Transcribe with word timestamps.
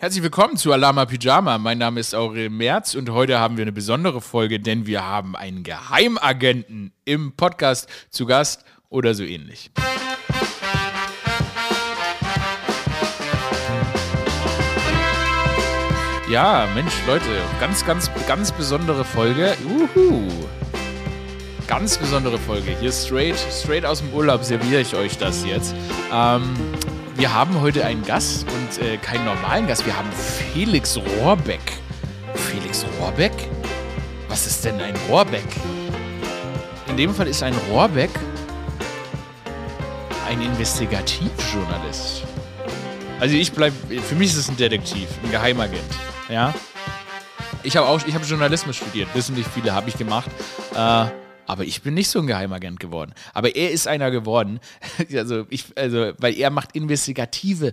Herzlich 0.00 0.22
willkommen 0.22 0.56
zu 0.56 0.72
Alama 0.72 1.04
Pyjama. 1.04 1.58
Mein 1.58 1.76
Name 1.76 2.00
ist 2.00 2.14
Aurel 2.14 2.48
Merz 2.48 2.94
und 2.94 3.10
heute 3.10 3.38
haben 3.38 3.58
wir 3.58 3.64
eine 3.64 3.72
besondere 3.72 4.22
Folge, 4.22 4.58
denn 4.58 4.86
wir 4.86 5.04
haben 5.04 5.36
einen 5.36 5.62
Geheimagenten 5.62 6.94
im 7.04 7.36
Podcast 7.36 7.86
zu 8.08 8.24
Gast 8.24 8.64
oder 8.88 9.12
so 9.12 9.24
ähnlich. 9.24 9.70
Ja, 16.30 16.66
Mensch, 16.74 16.94
Leute, 17.06 17.26
ganz, 17.60 17.84
ganz, 17.84 18.10
ganz 18.26 18.52
besondere 18.52 19.04
Folge. 19.04 19.54
Uhu. 19.66 20.26
Ganz 21.66 21.98
besondere 21.98 22.38
Folge. 22.38 22.74
Hier 22.80 22.90
straight, 22.90 23.36
straight 23.36 23.84
aus 23.84 23.98
dem 23.98 24.14
Urlaub 24.14 24.44
serviere 24.44 24.80
ich 24.80 24.94
euch 24.94 25.18
das 25.18 25.44
jetzt. 25.44 25.74
Ähm, 26.10 26.54
wir 27.20 27.34
haben 27.34 27.60
heute 27.60 27.84
einen 27.84 28.02
Gast 28.02 28.46
und 28.50 28.82
äh, 28.82 28.96
keinen 28.96 29.26
normalen 29.26 29.66
Gast. 29.66 29.84
Wir 29.84 29.94
haben 29.94 30.08
Felix 30.10 30.96
Rohrbeck. 30.96 31.60
Felix 32.34 32.86
Rohrbeck? 32.98 33.32
Was 34.28 34.46
ist 34.46 34.64
denn 34.64 34.80
ein 34.80 34.94
Rohrbeck? 35.06 35.44
In 36.88 36.96
dem 36.96 37.14
Fall 37.14 37.28
ist 37.28 37.42
ein 37.42 37.54
Rohrbeck 37.70 38.08
ein 40.26 40.40
Investigativjournalist. 40.40 42.22
Also 43.20 43.36
ich 43.36 43.52
bleibe, 43.52 43.76
für 44.00 44.14
mich 44.14 44.30
ist 44.30 44.38
es 44.38 44.48
ein 44.48 44.56
Detektiv, 44.56 45.06
ein 45.22 45.30
Geheimagent. 45.30 45.82
Ja. 46.30 46.54
Ich 47.62 47.76
habe 47.76 47.86
auch, 47.86 48.00
ich 48.06 48.14
habe 48.14 48.24
Journalismus 48.24 48.76
studiert, 48.76 49.08
wissen 49.12 49.34
nicht 49.34 49.50
viele, 49.52 49.74
habe 49.74 49.90
ich 49.90 49.98
gemacht. 49.98 50.30
Äh, 50.74 51.04
aber 51.46 51.64
ich 51.64 51.82
bin 51.82 51.94
nicht 51.94 52.08
so 52.08 52.20
ein 52.20 52.26
Geheimagent 52.26 52.80
geworden. 52.80 53.12
Aber 53.34 53.54
er 53.56 53.70
ist 53.70 53.86
einer 53.86 54.10
geworden. 54.10 54.60
Also, 55.20 55.44
ich, 55.50 55.66
also 55.76 56.12
weil 56.18 56.34
er 56.38 56.50
macht 56.50 56.74
investigative 56.76 57.72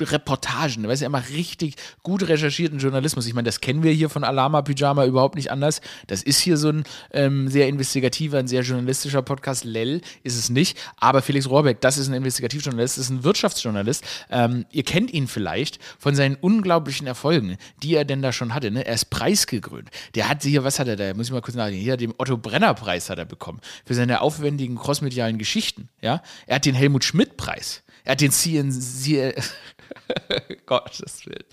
Reportagen. 0.00 0.86
Weißt 0.88 1.02
er 1.02 1.10
macht 1.10 1.30
richtig 1.30 1.74
gut 2.02 2.26
recherchierten 2.28 2.78
Journalismus. 2.78 3.26
Ich 3.26 3.34
meine, 3.34 3.46
das 3.46 3.60
kennen 3.60 3.82
wir 3.82 3.92
hier 3.92 4.08
von 4.08 4.24
Alama 4.24 4.62
Pyjama 4.62 5.04
überhaupt 5.04 5.34
nicht 5.34 5.50
anders. 5.50 5.80
Das 6.06 6.22
ist 6.22 6.40
hier 6.40 6.56
so 6.56 6.70
ein 6.70 6.84
ähm, 7.12 7.48
sehr 7.48 7.68
investigativer, 7.68 8.38
ein 8.38 8.48
sehr 8.48 8.62
journalistischer 8.62 9.22
Podcast. 9.22 9.64
Lell 9.64 10.00
ist 10.22 10.36
es 10.36 10.50
nicht. 10.50 10.78
Aber 10.96 11.20
Felix 11.20 11.48
Rohrbeck, 11.48 11.80
das 11.80 11.98
ist 11.98 12.08
ein 12.08 12.14
Investigativjournalist, 12.14 12.96
das 12.96 13.04
ist 13.04 13.10
ein 13.10 13.24
Wirtschaftsjournalist. 13.24 14.04
Ähm, 14.30 14.64
ihr 14.70 14.84
kennt 14.84 15.12
ihn 15.12 15.28
vielleicht 15.28 15.78
von 15.98 16.14
seinen 16.14 16.36
unglaublichen 16.36 17.06
Erfolgen, 17.06 17.58
die 17.82 17.94
er 17.94 18.04
denn 18.04 18.22
da 18.22 18.32
schon 18.32 18.54
hatte. 18.54 18.70
Ne? 18.70 18.86
Er 18.86 18.94
ist 18.94 19.10
preisgekrönt. 19.10 19.90
Der 20.14 20.28
hat 20.28 20.42
hier, 20.42 20.64
was 20.64 20.78
hat 20.78 20.88
er 20.88 20.96
da? 20.96 21.12
Muss 21.14 21.26
ich 21.26 21.32
mal 21.32 21.42
kurz 21.42 21.56
nachdenken. 21.56 21.82
Hier, 21.82 21.96
den 21.96 22.14
Otto 22.16 22.36
Brenner 22.36 22.74
Preis 22.74 23.10
hat 23.10 23.17
hat 23.18 23.26
er 23.26 23.28
bekommen. 23.28 23.60
Für 23.84 23.94
seine 23.94 24.20
aufwendigen 24.20 24.76
crossmedialen 24.76 25.38
Geschichten. 25.38 25.88
Ja? 26.00 26.22
Er 26.46 26.56
hat 26.56 26.64
den 26.64 26.74
Helmut 26.74 27.04
Schmidt-Preis. 27.04 27.82
Er 28.04 28.12
hat 28.12 28.20
den 28.20 28.32
CNN. 28.32 29.34
Gottes 30.66 31.26
Willen. 31.26 31.44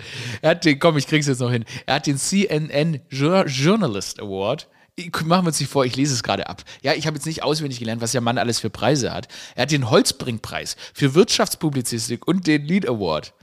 Er 0.42 0.52
hat 0.52 0.66
den, 0.66 0.80
komm, 0.80 0.98
ich 0.98 1.08
krieg's 1.08 1.28
jetzt 1.28 1.40
noch 1.40 1.52
hin. 1.52 1.66
Er 1.86 1.96
hat 1.96 2.08
den 2.08 2.18
CNN 2.18 3.02
Journalist 3.10 4.20
Award. 4.20 4.70
Machen 5.26 5.44
wir 5.44 5.48
uns 5.48 5.60
nicht 5.60 5.70
vor, 5.70 5.84
ich 5.84 5.98
lese 5.98 6.14
es 6.14 6.24
gerade 6.24 6.48
ab. 6.48 6.64
Ja, 6.82 6.94
ich 6.94 7.06
habe 7.06 7.18
jetzt 7.18 7.26
nicht 7.26 7.44
auswendig 7.44 7.80
gelernt, 7.80 8.02
was 8.02 8.14
der 8.14 8.22
Mann 8.22 8.38
alles 8.38 8.60
für 8.60 8.70
Preise 8.70 9.12
hat. 9.12 9.28
Er 9.56 9.64
hat 9.64 9.72
den 9.72 9.90
Holzbring-Preis 9.90 10.78
für 10.94 11.14
Wirtschaftspublizistik 11.14 12.26
und 12.26 12.48
den 12.48 12.66
Lead 12.66 12.88
Award. 12.88 13.34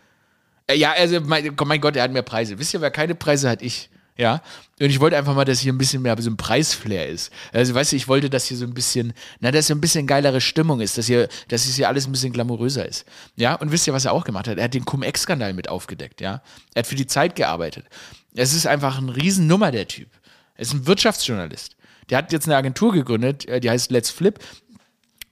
Äh, 0.66 0.76
ja, 0.76 0.92
also, 0.92 1.20
mein, 1.20 1.54
mein 1.64 1.80
Gott, 1.80 1.96
er 1.96 2.04
hat 2.04 2.12
mehr 2.12 2.22
Preise. 2.22 2.58
Wisst 2.58 2.72
ihr, 2.72 2.80
wer 2.80 2.90
keine 2.90 3.14
Preise 3.14 3.50
hat? 3.50 3.62
Ich. 3.62 3.90
Ja, 4.22 4.40
und 4.78 4.88
ich 4.88 5.00
wollte 5.00 5.16
einfach 5.16 5.34
mal, 5.34 5.44
dass 5.44 5.58
hier 5.58 5.72
ein 5.72 5.78
bisschen 5.78 6.00
mehr 6.00 6.16
so 6.20 6.30
ein 6.30 6.36
Preisflair 6.36 7.08
ist. 7.08 7.32
Also, 7.52 7.74
weißt 7.74 7.90
du, 7.90 7.96
ich 7.96 8.06
wollte, 8.06 8.30
dass 8.30 8.44
hier 8.44 8.56
so 8.56 8.64
ein 8.64 8.72
bisschen, 8.72 9.14
na, 9.40 9.50
dass 9.50 9.66
hier 9.66 9.74
ein 9.74 9.80
bisschen 9.80 10.06
geilere 10.06 10.40
Stimmung 10.40 10.80
ist, 10.80 10.96
dass 10.96 11.06
hier, 11.06 11.28
dass 11.48 11.64
hier 11.64 11.88
alles 11.88 12.06
ein 12.06 12.12
bisschen 12.12 12.32
glamouröser 12.32 12.86
ist. 12.86 13.04
Ja, 13.34 13.56
und 13.56 13.72
wisst 13.72 13.88
ihr, 13.88 13.92
was 13.92 14.04
er 14.04 14.12
auch 14.12 14.22
gemacht 14.22 14.46
hat? 14.46 14.58
Er 14.58 14.64
hat 14.64 14.74
den 14.74 14.84
Cum-Ex-Skandal 14.84 15.54
mit 15.54 15.68
aufgedeckt, 15.68 16.20
ja. 16.20 16.40
Er 16.72 16.82
hat 16.82 16.86
für 16.86 16.94
die 16.94 17.08
Zeit 17.08 17.34
gearbeitet. 17.34 17.86
Es 18.32 18.54
ist 18.54 18.64
einfach 18.64 18.96
ein 18.96 19.08
Riesennummer, 19.08 19.72
der 19.72 19.88
Typ. 19.88 20.08
Er 20.54 20.62
ist 20.62 20.72
ein 20.72 20.86
Wirtschaftsjournalist. 20.86 21.74
Der 22.08 22.18
hat 22.18 22.30
jetzt 22.30 22.46
eine 22.46 22.56
Agentur 22.56 22.92
gegründet, 22.92 23.48
äh, 23.48 23.58
die 23.58 23.70
heißt 23.70 23.90
Let's 23.90 24.10
Flip. 24.10 24.38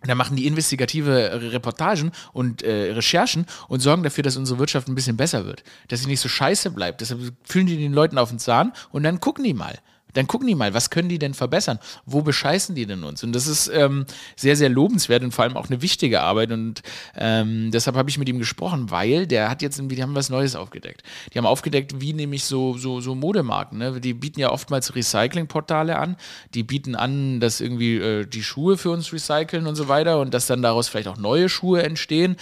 Und 0.02 0.08
dann 0.08 0.16
machen 0.16 0.36
die 0.36 0.46
investigative 0.46 1.52
Reportagen 1.52 2.12
und 2.32 2.62
äh, 2.62 2.92
Recherchen 2.92 3.46
und 3.68 3.80
sorgen 3.80 4.02
dafür, 4.02 4.24
dass 4.24 4.36
unsere 4.36 4.58
Wirtschaft 4.58 4.88
ein 4.88 4.94
bisschen 4.94 5.16
besser 5.16 5.44
wird. 5.44 5.62
Dass 5.88 6.00
sie 6.00 6.06
nicht 6.06 6.20
so 6.20 6.28
scheiße 6.28 6.70
bleibt. 6.70 7.02
Deshalb 7.02 7.20
fühlen 7.44 7.66
die 7.66 7.76
den 7.76 7.92
Leuten 7.92 8.16
auf 8.16 8.30
den 8.30 8.38
Zahn 8.38 8.72
und 8.92 9.02
dann 9.02 9.20
gucken 9.20 9.44
die 9.44 9.54
mal. 9.54 9.78
Dann 10.14 10.26
gucken 10.26 10.46
die 10.46 10.54
mal, 10.54 10.74
was 10.74 10.90
können 10.90 11.08
die 11.08 11.18
denn 11.18 11.34
verbessern? 11.34 11.78
Wo 12.06 12.22
bescheißen 12.22 12.74
die 12.74 12.86
denn 12.86 13.04
uns? 13.04 13.22
Und 13.22 13.32
das 13.32 13.46
ist 13.46 13.70
ähm, 13.72 14.06
sehr, 14.36 14.56
sehr 14.56 14.68
lobenswert 14.68 15.22
und 15.22 15.32
vor 15.32 15.44
allem 15.44 15.56
auch 15.56 15.68
eine 15.68 15.82
wichtige 15.82 16.22
Arbeit. 16.22 16.52
Und 16.52 16.82
ähm, 17.16 17.70
deshalb 17.70 17.96
habe 17.96 18.10
ich 18.10 18.18
mit 18.18 18.28
ihm 18.28 18.38
gesprochen, 18.38 18.90
weil 18.90 19.26
der 19.26 19.50
hat 19.50 19.62
jetzt, 19.62 19.80
die 19.80 20.02
haben 20.02 20.14
was 20.14 20.30
Neues 20.30 20.56
aufgedeckt. 20.56 21.02
Die 21.32 21.38
haben 21.38 21.46
aufgedeckt, 21.46 22.00
wie 22.00 22.12
nämlich 22.12 22.44
so, 22.44 22.76
so, 22.76 23.00
so 23.00 23.14
Modemarken. 23.14 23.78
Ne? 23.78 24.00
Die 24.00 24.14
bieten 24.14 24.40
ja 24.40 24.50
oftmals 24.50 24.94
Recyclingportale 24.94 25.98
an. 25.98 26.16
Die 26.54 26.62
bieten 26.62 26.94
an, 26.94 27.40
dass 27.40 27.60
irgendwie 27.60 27.96
äh, 27.96 28.26
die 28.26 28.42
Schuhe 28.42 28.76
für 28.76 28.90
uns 28.90 29.12
recyceln 29.12 29.66
und 29.66 29.76
so 29.76 29.88
weiter 29.88 30.20
und 30.20 30.34
dass 30.34 30.46
dann 30.46 30.62
daraus 30.62 30.88
vielleicht 30.88 31.08
auch 31.08 31.16
neue 31.16 31.48
Schuhe 31.48 31.82
entstehen. 31.82 32.36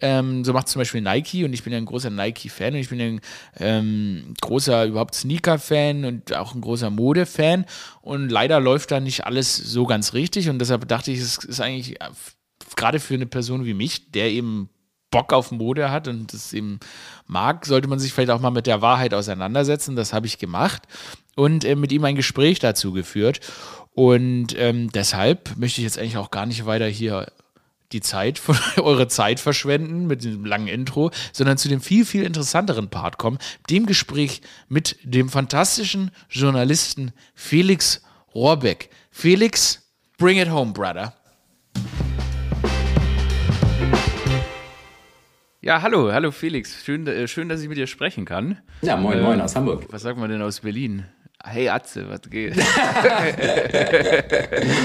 Ähm, 0.00 0.44
so 0.44 0.52
macht 0.52 0.68
zum 0.68 0.80
Beispiel 0.80 1.00
Nike 1.00 1.44
und 1.44 1.52
ich 1.52 1.62
bin 1.62 1.72
ja 1.72 1.78
ein 1.78 1.84
großer 1.84 2.10
Nike-Fan 2.10 2.74
und 2.74 2.80
ich 2.80 2.88
bin 2.88 3.00
ein 3.00 3.20
ähm, 3.58 4.34
großer 4.40 4.86
überhaupt 4.86 5.14
Sneaker-Fan 5.14 6.04
und 6.04 6.34
auch 6.34 6.54
ein 6.54 6.60
großer 6.60 6.90
Mode-Fan 6.90 7.66
und 8.00 8.30
leider 8.30 8.60
läuft 8.60 8.90
da 8.90 9.00
nicht 9.00 9.26
alles 9.26 9.56
so 9.56 9.86
ganz 9.86 10.14
richtig 10.14 10.48
und 10.48 10.58
deshalb 10.58 10.88
dachte 10.88 11.10
ich, 11.10 11.20
es 11.20 11.38
ist 11.38 11.60
eigentlich 11.60 12.00
äh, 12.00 12.08
gerade 12.76 13.00
für 13.00 13.14
eine 13.14 13.26
Person 13.26 13.64
wie 13.64 13.74
mich, 13.74 14.10
der 14.10 14.30
eben 14.30 14.70
Bock 15.10 15.32
auf 15.32 15.50
Mode 15.50 15.90
hat 15.90 16.08
und 16.08 16.32
das 16.32 16.52
eben 16.52 16.78
mag, 17.26 17.66
sollte 17.66 17.88
man 17.88 17.98
sich 17.98 18.12
vielleicht 18.12 18.30
auch 18.30 18.40
mal 18.40 18.50
mit 18.50 18.66
der 18.66 18.80
Wahrheit 18.80 19.12
auseinandersetzen. 19.12 19.96
Das 19.96 20.12
habe 20.12 20.26
ich 20.26 20.38
gemacht 20.38 20.82
und 21.36 21.64
äh, 21.64 21.74
mit 21.74 21.92
ihm 21.92 22.04
ein 22.04 22.16
Gespräch 22.16 22.58
dazu 22.58 22.92
geführt. 22.92 23.40
Und 23.92 24.56
ähm, 24.56 24.90
deshalb 24.92 25.56
möchte 25.56 25.80
ich 25.80 25.84
jetzt 25.84 25.98
eigentlich 25.98 26.16
auch 26.16 26.30
gar 26.30 26.46
nicht 26.46 26.64
weiter 26.64 26.86
hier 26.86 27.26
die 27.92 28.00
Zeit, 28.00 28.40
eure 28.76 29.08
Zeit 29.08 29.40
verschwenden 29.40 30.06
mit 30.06 30.24
diesem 30.24 30.44
langen 30.44 30.68
Intro, 30.68 31.10
sondern 31.32 31.58
zu 31.58 31.68
dem 31.68 31.80
viel, 31.80 32.04
viel 32.04 32.22
interessanteren 32.22 32.88
Part 32.88 33.18
kommen, 33.18 33.38
dem 33.68 33.86
Gespräch 33.86 34.42
mit 34.68 34.96
dem 35.02 35.28
fantastischen 35.28 36.10
Journalisten 36.28 37.12
Felix 37.34 38.02
Rohrbeck. 38.34 38.90
Felix, 39.10 39.90
bring 40.18 40.38
it 40.38 40.50
home, 40.50 40.72
brother. 40.72 41.14
Ja, 45.62 45.82
hallo, 45.82 46.10
hallo 46.10 46.30
Felix. 46.30 46.82
Schön, 46.84 47.06
äh, 47.06 47.28
schön, 47.28 47.50
dass 47.50 47.60
ich 47.60 47.68
mit 47.68 47.76
dir 47.76 47.86
sprechen 47.86 48.24
kann. 48.24 48.58
Ja, 48.80 48.96
moin, 48.96 49.18
äh, 49.18 49.22
moin 49.22 49.40
aus 49.42 49.54
Hamburg. 49.56 49.84
Was 49.90 50.02
sagt 50.02 50.18
man 50.18 50.30
denn 50.30 50.40
aus 50.40 50.60
Berlin? 50.60 51.04
Hey 51.42 51.70
Atze, 51.70 52.06
was 52.06 52.20
geht? 52.28 52.54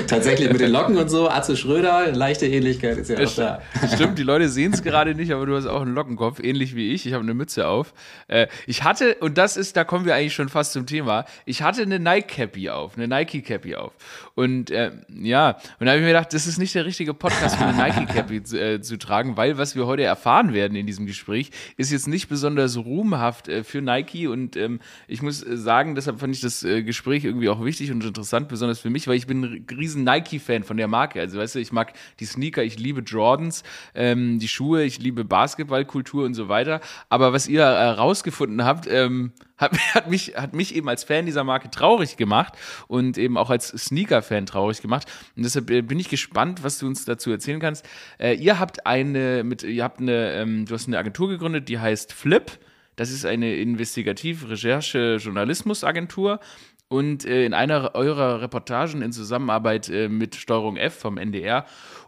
Tatsächlich 0.07 0.49
mit 0.49 0.61
den 0.61 0.71
Locken 0.71 0.97
und 0.97 1.09
so, 1.09 1.29
Atze 1.29 1.57
Schröder, 1.57 2.13
leichte 2.13 2.47
Ähnlichkeit 2.47 2.97
ist 2.97 3.09
ja 3.09 3.19
auch 3.19 3.35
da. 3.35 3.61
Stimmt, 3.93 4.17
die 4.17 4.23
Leute 4.23 4.47
sehen 4.47 4.73
es 4.73 4.81
gerade 4.83 5.15
nicht, 5.15 5.33
aber 5.33 5.45
du 5.45 5.57
hast 5.57 5.65
auch 5.65 5.81
einen 5.81 5.93
Lockenkopf, 5.93 6.39
ähnlich 6.39 6.73
wie 6.73 6.93
ich. 6.93 7.05
Ich 7.05 7.11
habe 7.11 7.23
eine 7.23 7.33
Mütze 7.33 7.67
auf. 7.67 7.93
Äh, 8.29 8.47
ich 8.67 8.85
hatte, 8.85 9.15
und 9.15 9.37
das 9.37 9.57
ist, 9.57 9.75
da 9.75 9.83
kommen 9.83 10.05
wir 10.05 10.15
eigentlich 10.15 10.33
schon 10.33 10.47
fast 10.47 10.71
zum 10.71 10.85
Thema, 10.85 11.25
ich 11.45 11.61
hatte 11.61 11.81
eine 11.81 11.99
Nike-Cappy 11.99 12.69
auf, 12.69 12.95
eine 12.95 13.09
Nike-Cappy 13.09 13.75
auf. 13.75 13.91
Und 14.35 14.71
äh, 14.71 14.91
ja, 15.09 15.57
und 15.79 15.85
da 15.85 15.91
habe 15.91 15.97
ich 15.97 16.03
mir 16.03 16.13
gedacht, 16.13 16.33
das 16.33 16.47
ist 16.47 16.57
nicht 16.57 16.73
der 16.73 16.85
richtige 16.85 17.13
Podcast 17.13 17.57
für 17.57 17.65
eine 17.65 17.77
Nike-Cappy 17.77 18.43
zu, 18.43 18.57
äh, 18.57 18.81
zu, 18.81 18.97
tragen, 18.97 19.35
weil 19.35 19.57
was 19.57 19.75
wir 19.75 19.87
heute 19.87 20.03
erfahren 20.03 20.53
werden 20.53 20.77
in 20.77 20.87
diesem 20.87 21.05
Gespräch, 21.05 21.51
ist 21.75 21.91
jetzt 21.91 22.07
nicht 22.07 22.29
besonders 22.29 22.77
ruhmhaft 22.77 23.49
äh, 23.49 23.65
für 23.65 23.81
Nike. 23.81 24.27
Und 24.27 24.55
ähm, 24.55 24.79
ich 25.07 25.21
muss 25.21 25.43
äh, 25.43 25.57
sagen, 25.57 25.95
deshalb 25.95 26.21
fand 26.21 26.33
ich 26.33 26.41
das 26.41 26.44
äh, 26.63 26.83
Gespräch 26.83 27.25
irgendwie 27.25 27.49
auch 27.49 27.63
wichtig 27.63 27.91
und 27.91 28.03
interessant, 28.03 28.47
besonders 28.47 28.79
für 28.79 28.89
mich, 28.89 29.07
weil 29.07 29.15
ich 29.15 29.27
bin 29.27 29.43
ein 29.43 29.65
riesen 29.77 30.03
Nike-Fan 30.03 30.63
von 30.63 30.77
der 30.77 30.87
Marke. 30.87 31.19
Also 31.19 31.39
weißt 31.39 31.55
du, 31.55 31.59
ich 31.59 31.71
mag 31.71 31.93
die 32.19 32.25
Sneaker, 32.25 32.63
ich 32.63 32.79
liebe 32.79 33.01
Jordans, 33.01 33.63
ähm, 33.93 34.39
die 34.39 34.47
Schuhe, 34.47 34.83
ich 34.83 34.99
liebe 34.99 35.25
Basketballkultur 35.25 36.25
und 36.25 36.33
so 36.33 36.47
weiter. 36.49 36.81
Aber 37.09 37.33
was 37.33 37.47
ihr 37.47 37.65
herausgefunden 37.65 38.63
habt, 38.63 38.87
ähm, 38.87 39.31
hat, 39.57 39.77
hat, 39.93 40.09
mich, 40.09 40.33
hat 40.35 40.53
mich 40.53 40.75
eben 40.75 40.89
als 40.89 41.03
Fan 41.03 41.25
dieser 41.25 41.43
Marke 41.43 41.69
traurig 41.69 42.17
gemacht 42.17 42.53
und 42.87 43.17
eben 43.17 43.37
auch 43.37 43.49
als 43.49 43.69
Sneaker-Fan 43.69 44.45
traurig 44.45 44.81
gemacht. 44.81 45.07
Und 45.35 45.43
deshalb 45.43 45.69
äh, 45.69 45.81
bin 45.81 45.99
ich 45.99 46.09
gespannt, 46.09 46.63
was 46.63 46.79
du 46.79 46.87
uns 46.87 47.05
dazu 47.05 47.31
erzählen 47.31 47.59
kannst. 47.59 47.85
Äh, 48.19 48.35
ihr 48.35 48.59
habt 48.59 48.85
eine, 48.85 49.43
mit, 49.43 49.63
ihr 49.63 49.83
habt 49.83 49.99
eine, 49.99 50.33
ähm, 50.33 50.65
du 50.65 50.73
hast 50.73 50.87
eine 50.87 50.97
Agentur 50.97 51.29
gegründet, 51.29 51.69
die 51.69 51.79
heißt 51.79 52.13
Flip. 52.13 52.51
Das 52.95 53.11
ist 53.11 53.25
eine 53.25 53.55
Investigativ-Recherche-Journalismus-Agentur. 53.55 56.39
Und 56.87 57.25
äh, 57.25 57.45
in 57.45 57.55
einer 57.55 57.95
eurer 57.95 58.41
Reportagen 58.41 59.01
in 59.01 59.11
Zusammenarbeit 59.11 59.89
äh, 59.89 60.07
mit 60.07 60.35
Steuerung 60.35 60.77
F 60.77 60.93
vom 60.93 61.17
NDR 61.17 61.65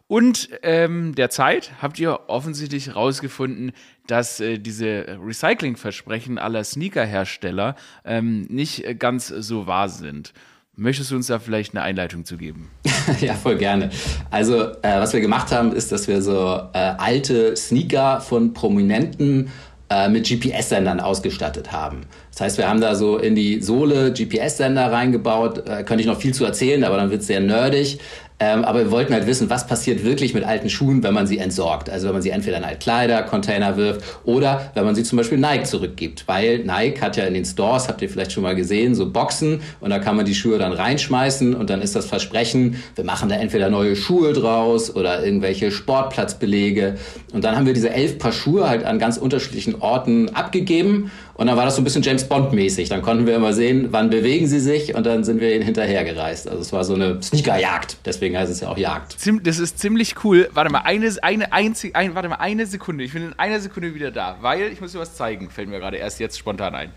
und 0.07 0.49
ähm, 0.63 1.15
der 1.15 1.29
Zeit 1.29 1.71
habt 1.81 1.99
ihr 1.99 2.29
offensichtlich 2.29 2.87
herausgefunden, 2.87 3.73
dass 4.07 4.39
äh, 4.39 4.57
diese 4.57 5.19
Recycling-Versprechen 5.21 6.37
aller 6.37 6.63
Sneaker-Hersteller 6.63 7.75
ähm, 8.05 8.45
nicht 8.49 8.85
ganz 8.99 9.27
so 9.27 9.67
wahr 9.67 9.89
sind. 9.89 10.33
Möchtest 10.79 11.11
du 11.11 11.15
uns 11.15 11.27
da 11.27 11.39
vielleicht 11.39 11.73
eine 11.73 11.81
Einleitung 11.81 12.23
zu 12.23 12.37
geben? 12.37 12.69
ja, 13.19 13.33
voll 13.33 13.57
gerne. 13.57 13.89
Also, 14.31 14.71
äh, 14.81 14.99
was 14.99 15.11
wir 15.11 15.19
gemacht 15.19 15.51
haben, 15.51 15.73
ist, 15.73 15.91
dass 15.91 16.07
wir 16.07 16.21
so 16.21 16.69
äh, 16.73 16.77
alte 16.77 17.57
Sneaker 17.57 18.21
von 18.21 18.53
Prominenten 18.53 19.49
äh, 19.89 20.09
mit 20.09 20.27
GPS-Sendern 20.27 20.99
ausgestattet 20.99 21.71
haben. 21.71 22.01
Das 22.31 22.41
heißt, 22.41 22.57
wir 22.57 22.67
haben 22.67 22.81
da 22.81 22.95
so 22.95 23.17
in 23.17 23.35
die 23.35 23.61
Sohle 23.61 24.11
GPS-Sender 24.11 24.91
reingebaut. 24.91 25.59
Äh, 25.67 25.83
könnte 25.83 26.01
ich 26.01 26.07
noch 26.07 26.19
viel 26.19 26.33
zu 26.33 26.45
erzählen, 26.45 26.83
aber 26.83 26.97
dann 26.97 27.09
wird 27.09 27.21
es 27.21 27.27
sehr 27.27 27.39
nerdig. 27.39 27.99
Ähm, 28.39 28.63
aber 28.65 28.79
wir 28.79 28.91
wollten 28.91 29.13
halt 29.13 29.25
wissen, 29.25 29.49
was 29.49 29.65
passiert 29.65 30.03
wirklich 30.03 30.35
mit 30.35 30.43
alten 30.43 30.69
Schuhen, 30.69 31.01
wenn 31.01 31.13
man 31.13 31.25
sie 31.25 31.39
entsorgt. 31.39 31.89
Also 31.89 32.07
wenn 32.07 32.13
man 32.13 32.21
sie 32.21 32.29
entweder 32.29 32.57
in 32.57 32.63
Altkleidercontainer 32.63 33.77
wirft 33.77 34.03
oder 34.25 34.71
wenn 34.75 34.85
man 34.85 34.93
sie 34.93 35.01
zum 35.01 35.17
Beispiel 35.17 35.39
Nike 35.39 35.63
zurückgibt. 35.63 36.27
Weil 36.27 36.59
Nike 36.59 37.01
hat 37.01 37.17
ja 37.17 37.23
in 37.23 37.33
den 37.33 37.45
Stores, 37.45 37.87
habt 37.87 38.01
ihr 38.03 38.09
vielleicht 38.09 38.31
schon 38.31 38.43
mal 38.43 38.55
gesehen, 38.55 38.93
so 38.93 39.09
Boxen 39.09 39.61
und 39.79 39.89
da 39.89 39.97
kann 39.97 40.15
man 40.15 40.25
die 40.25 40.35
Schuhe 40.35 40.59
dann 40.59 40.71
reinschmeißen 40.71 41.55
und 41.55 41.71
dann 41.71 41.81
ist 41.81 41.95
das 41.95 42.05
Versprechen, 42.05 42.83
wir 42.93 43.03
machen 43.03 43.27
da 43.27 43.35
entweder 43.35 43.71
neue 43.71 43.95
Schuhe 43.95 44.33
draus 44.33 44.95
oder 44.95 45.25
irgendwelche 45.25 45.71
Sportplatzbelege. 45.71 46.97
Und 47.33 47.43
dann 47.43 47.55
haben 47.55 47.65
wir 47.65 47.73
diese 47.73 47.89
elf 47.89 48.19
Paar 48.19 48.31
Schuhe 48.31 48.69
halt 48.69 48.83
an 48.83 48.99
ganz 48.99 49.17
unterschiedlichen 49.17 49.81
Orten 49.81 50.29
abgegeben 50.29 51.11
und 51.37 51.45
dann 51.45 51.55
war 51.55 51.65
das 51.65 51.75
so 51.75 51.81
ein 51.81 51.83
bisschen 51.83 52.01
James 52.01 52.27
Bond-mäßig. 52.27 52.89
Dann 52.89 53.03
konnten 53.03 53.27
wir 53.27 53.35
immer 53.35 53.53
sehen, 53.53 53.89
wann 53.91 54.09
bewegen 54.09 54.47
sie 54.47 54.59
sich 54.59 54.95
und 54.95 55.05
dann 55.05 55.23
sind 55.23 55.39
wir 55.39 55.53
ihnen 55.53 55.63
hinterhergereist. 55.63 56.47
Also 56.49 56.61
es 56.61 56.73
war 56.73 56.83
so 56.83 56.95
eine 56.95 57.21
Sneakerjagd. 57.21 57.97
Deswegen 58.05 58.35
heißt 58.35 58.51
es 58.51 58.61
ja 58.61 58.69
auch 58.69 58.77
Jagd. 58.77 59.15
Das 59.43 59.59
ist 59.59 59.79
ziemlich 59.79 60.23
cool. 60.23 60.49
Warte 60.53 60.71
mal, 60.71 60.79
eine, 60.79 61.13
eine, 61.21 61.53
einzig, 61.53 61.95
ein, 61.95 62.15
warte 62.15 62.29
mal, 62.29 62.37
eine 62.37 62.65
Sekunde. 62.65 63.03
Ich 63.03 63.13
bin 63.13 63.23
in 63.23 63.33
einer 63.37 63.59
Sekunde 63.59 63.93
wieder 63.93 64.09
da, 64.09 64.37
weil 64.41 64.63
ich 64.71 64.81
muss 64.81 64.93
dir 64.93 64.99
was 64.99 65.15
zeigen. 65.15 65.51
Fällt 65.51 65.69
mir 65.69 65.79
gerade 65.79 65.97
erst 65.97 66.19
jetzt 66.19 66.39
spontan 66.39 66.73
ein. 66.73 66.89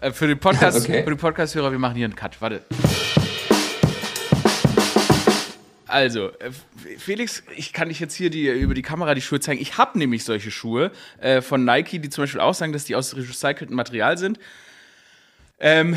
Äh, 0.00 0.10
für 0.10 0.26
den 0.26 0.38
Podcast, 0.40 0.76
okay. 0.76 1.04
für 1.04 1.10
den 1.10 1.18
Podcast-Hörer, 1.18 1.70
wir 1.70 1.78
machen 1.78 1.94
hier 1.94 2.06
einen 2.06 2.16
Cut. 2.16 2.42
Warte. 2.42 2.62
Also, 5.94 6.30
äh, 6.30 6.50
Felix, 6.98 7.44
ich 7.56 7.72
kann 7.72 7.88
dich 7.88 8.00
jetzt 8.00 8.16
hier 8.16 8.28
die, 8.28 8.48
über 8.48 8.74
die 8.74 8.82
Kamera 8.82 9.14
die 9.14 9.20
Schuhe 9.20 9.38
zeigen. 9.38 9.62
Ich 9.62 9.78
habe 9.78 9.96
nämlich 9.96 10.24
solche 10.24 10.50
Schuhe 10.50 10.90
äh, 11.20 11.40
von 11.40 11.64
Nike, 11.64 12.00
die 12.00 12.10
zum 12.10 12.24
Beispiel 12.24 12.40
auch 12.40 12.52
sagen, 12.52 12.72
dass 12.72 12.84
die 12.84 12.96
aus 12.96 13.16
recyceltem 13.16 13.76
Material 13.76 14.18
sind. 14.18 14.40
Ähm, 15.60 15.96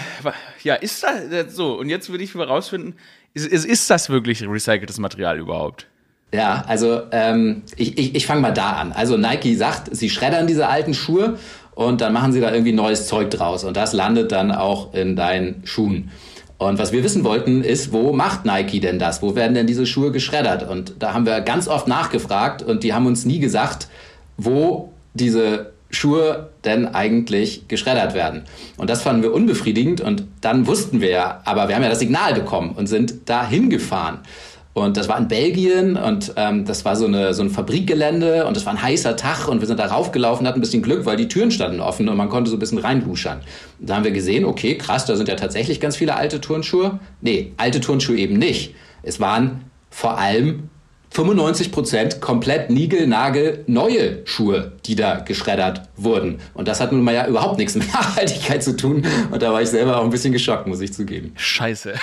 ja, 0.63 0.75
ist 0.75 1.01
das 1.01 1.31
äh, 1.31 1.49
so? 1.49 1.79
Und 1.79 1.89
jetzt 1.89 2.11
würde 2.11 2.23
ich 2.23 2.35
mal 2.35 2.45
rausfinden, 2.45 2.94
ist, 3.33 3.47
ist, 3.47 3.65
ist 3.65 3.89
das 3.89 4.11
wirklich 4.11 4.47
recyceltes 4.47 4.99
Material 4.99 5.39
überhaupt? 5.39 5.88
Ja, 6.31 6.63
also 6.67 7.01
ähm, 7.11 7.63
ich, 7.75 7.97
ich, 7.97 8.13
ich 8.13 8.27
fange 8.27 8.41
mal 8.41 8.53
da 8.53 8.73
an. 8.73 8.91
Also 8.91 9.17
Nike 9.17 9.55
sagt, 9.55 9.95
sie 9.95 10.11
schreddern 10.11 10.45
diese 10.45 10.67
alten 10.67 10.94
Schuhe 10.94 11.39
und 11.73 12.01
dann 12.01 12.13
machen 12.13 12.33
sie 12.33 12.39
da 12.39 12.51
irgendwie 12.51 12.71
neues 12.71 13.07
Zeug 13.07 13.31
draus 13.31 13.63
und 13.63 13.75
das 13.75 13.94
landet 13.94 14.31
dann 14.31 14.51
auch 14.51 14.94
in 14.94 15.15
deinen 15.15 15.65
Schuhen. 15.65 16.11
Und 16.57 16.80
was 16.80 16.92
wir 16.92 17.04
wissen 17.04 17.24
wollten, 17.24 17.63
ist, 17.63 17.92
wo 17.92 18.13
macht 18.13 18.45
Nike 18.45 18.80
denn 18.80 18.98
das? 18.98 19.21
Wo 19.21 19.36
werden 19.36 19.54
denn 19.54 19.68
diese 19.68 19.86
Schuhe 19.86 20.12
geschreddert? 20.12 20.68
Und 20.68 20.95
da 21.00 21.13
haben 21.13 21.25
wir 21.25 21.42
ganz 21.42 21.68
oft 21.68 21.88
nachgefragt 21.88 22.63
und 22.63 22.83
die 22.83 22.94
haben 22.94 23.06
uns 23.06 23.25
nie 23.25 23.39
gesagt, 23.39 23.88
wo 24.38 24.92
diese 25.13 25.71
Schuhe 25.89 26.50
denn 26.65 26.88
eigentlich 26.88 27.68
geschreddert 27.68 28.13
werden. 28.13 28.44
Und 28.75 28.89
das 28.89 29.04
fanden 29.04 29.24
wir 29.24 29.33
unbefriedigend 29.33 30.01
und 30.01 30.25
dann 30.42 30.68
wussten 30.68 31.00
wir 31.00 31.09
ja, 31.09 31.42
aber 31.45 31.68
wir 31.68 31.75
haben 31.75 31.83
ja 31.83 31.89
das 31.89 32.00
Signal 32.00 32.33
bekommen 32.33 32.71
und 32.71 32.88
sind 32.88 33.13
da 33.25 33.48
hingefahren. 33.48 34.19
Und 34.77 34.95
das 34.95 35.09
war 35.09 35.18
in 35.18 35.27
Belgien 35.27 35.97
und 35.97 36.33
ähm, 36.35 36.63
das 36.63 36.85
war 36.85 36.95
so, 36.95 37.07
eine, 37.07 37.33
so 37.33 37.41
ein 37.41 37.50
Fabrikgelände 37.50 38.45
und 38.45 38.56
es 38.56 38.63
war 38.68 38.74
ein 38.74 38.81
heißer 38.81 39.15
Tag 39.15 39.47
und 39.47 39.59
wir 39.59 39.68
sind 39.68 39.79
da 39.79 39.88
raufgelaufen, 39.88 40.45
hatten 40.45 40.59
ein 40.59 40.62
bisschen 40.62 40.83
Glück, 40.83 41.07
weil 41.07 41.18
die 41.18 41.27
Türen 41.27 41.50
standen 41.50 41.79
offen 41.79 42.07
und 42.07 42.15
man 42.15 42.29
konnte 42.29 42.51
so 42.51 42.57
ein 42.57 42.59
bisschen 42.59 42.77
reinluschern. 42.77 43.39
Da 43.79 43.95
haben 43.95 44.03
wir 44.03 44.12
gesehen, 44.12 44.45
okay, 44.45 44.77
krass, 44.77 45.06
da 45.06 45.15
sind 45.15 45.29
ja 45.29 45.35
tatsächlich 45.35 45.79
ganz 45.79 45.95
viele 45.95 46.15
alte 46.15 46.39
Turnschuhe. 46.41 47.00
Nee, 47.21 47.53
alte 47.57 47.81
Turnschuhe 47.81 48.18
eben 48.18 48.38
nicht. 48.38 48.75
Es 49.01 49.19
waren 49.19 49.62
vor 49.89 50.19
allem 50.19 50.69
95 51.09 51.71
Prozent 51.71 52.21
komplett 52.21 52.69
nigelnagel 52.69 53.63
neue 53.65 54.27
Schuhe, 54.27 54.73
die 54.85 54.94
da 54.94 55.21
geschreddert 55.21 55.89
wurden. 55.95 56.38
Und 56.53 56.68
das 56.68 56.81
hat 56.81 56.91
nun 56.91 57.01
mal 57.01 57.15
ja 57.15 57.25
überhaupt 57.25 57.57
nichts 57.57 57.73
mit 57.73 57.91
Nachhaltigkeit 57.94 58.62
zu 58.62 58.77
tun. 58.77 59.07
Und 59.31 59.41
da 59.41 59.51
war 59.51 59.63
ich 59.63 59.69
selber 59.69 59.97
auch 59.97 60.03
ein 60.03 60.12
bisschen 60.12 60.33
geschockt, 60.33 60.68
muss 60.68 60.81
ich 60.81 60.94
zugeben. 60.94 61.33
Scheiße. 61.35 61.95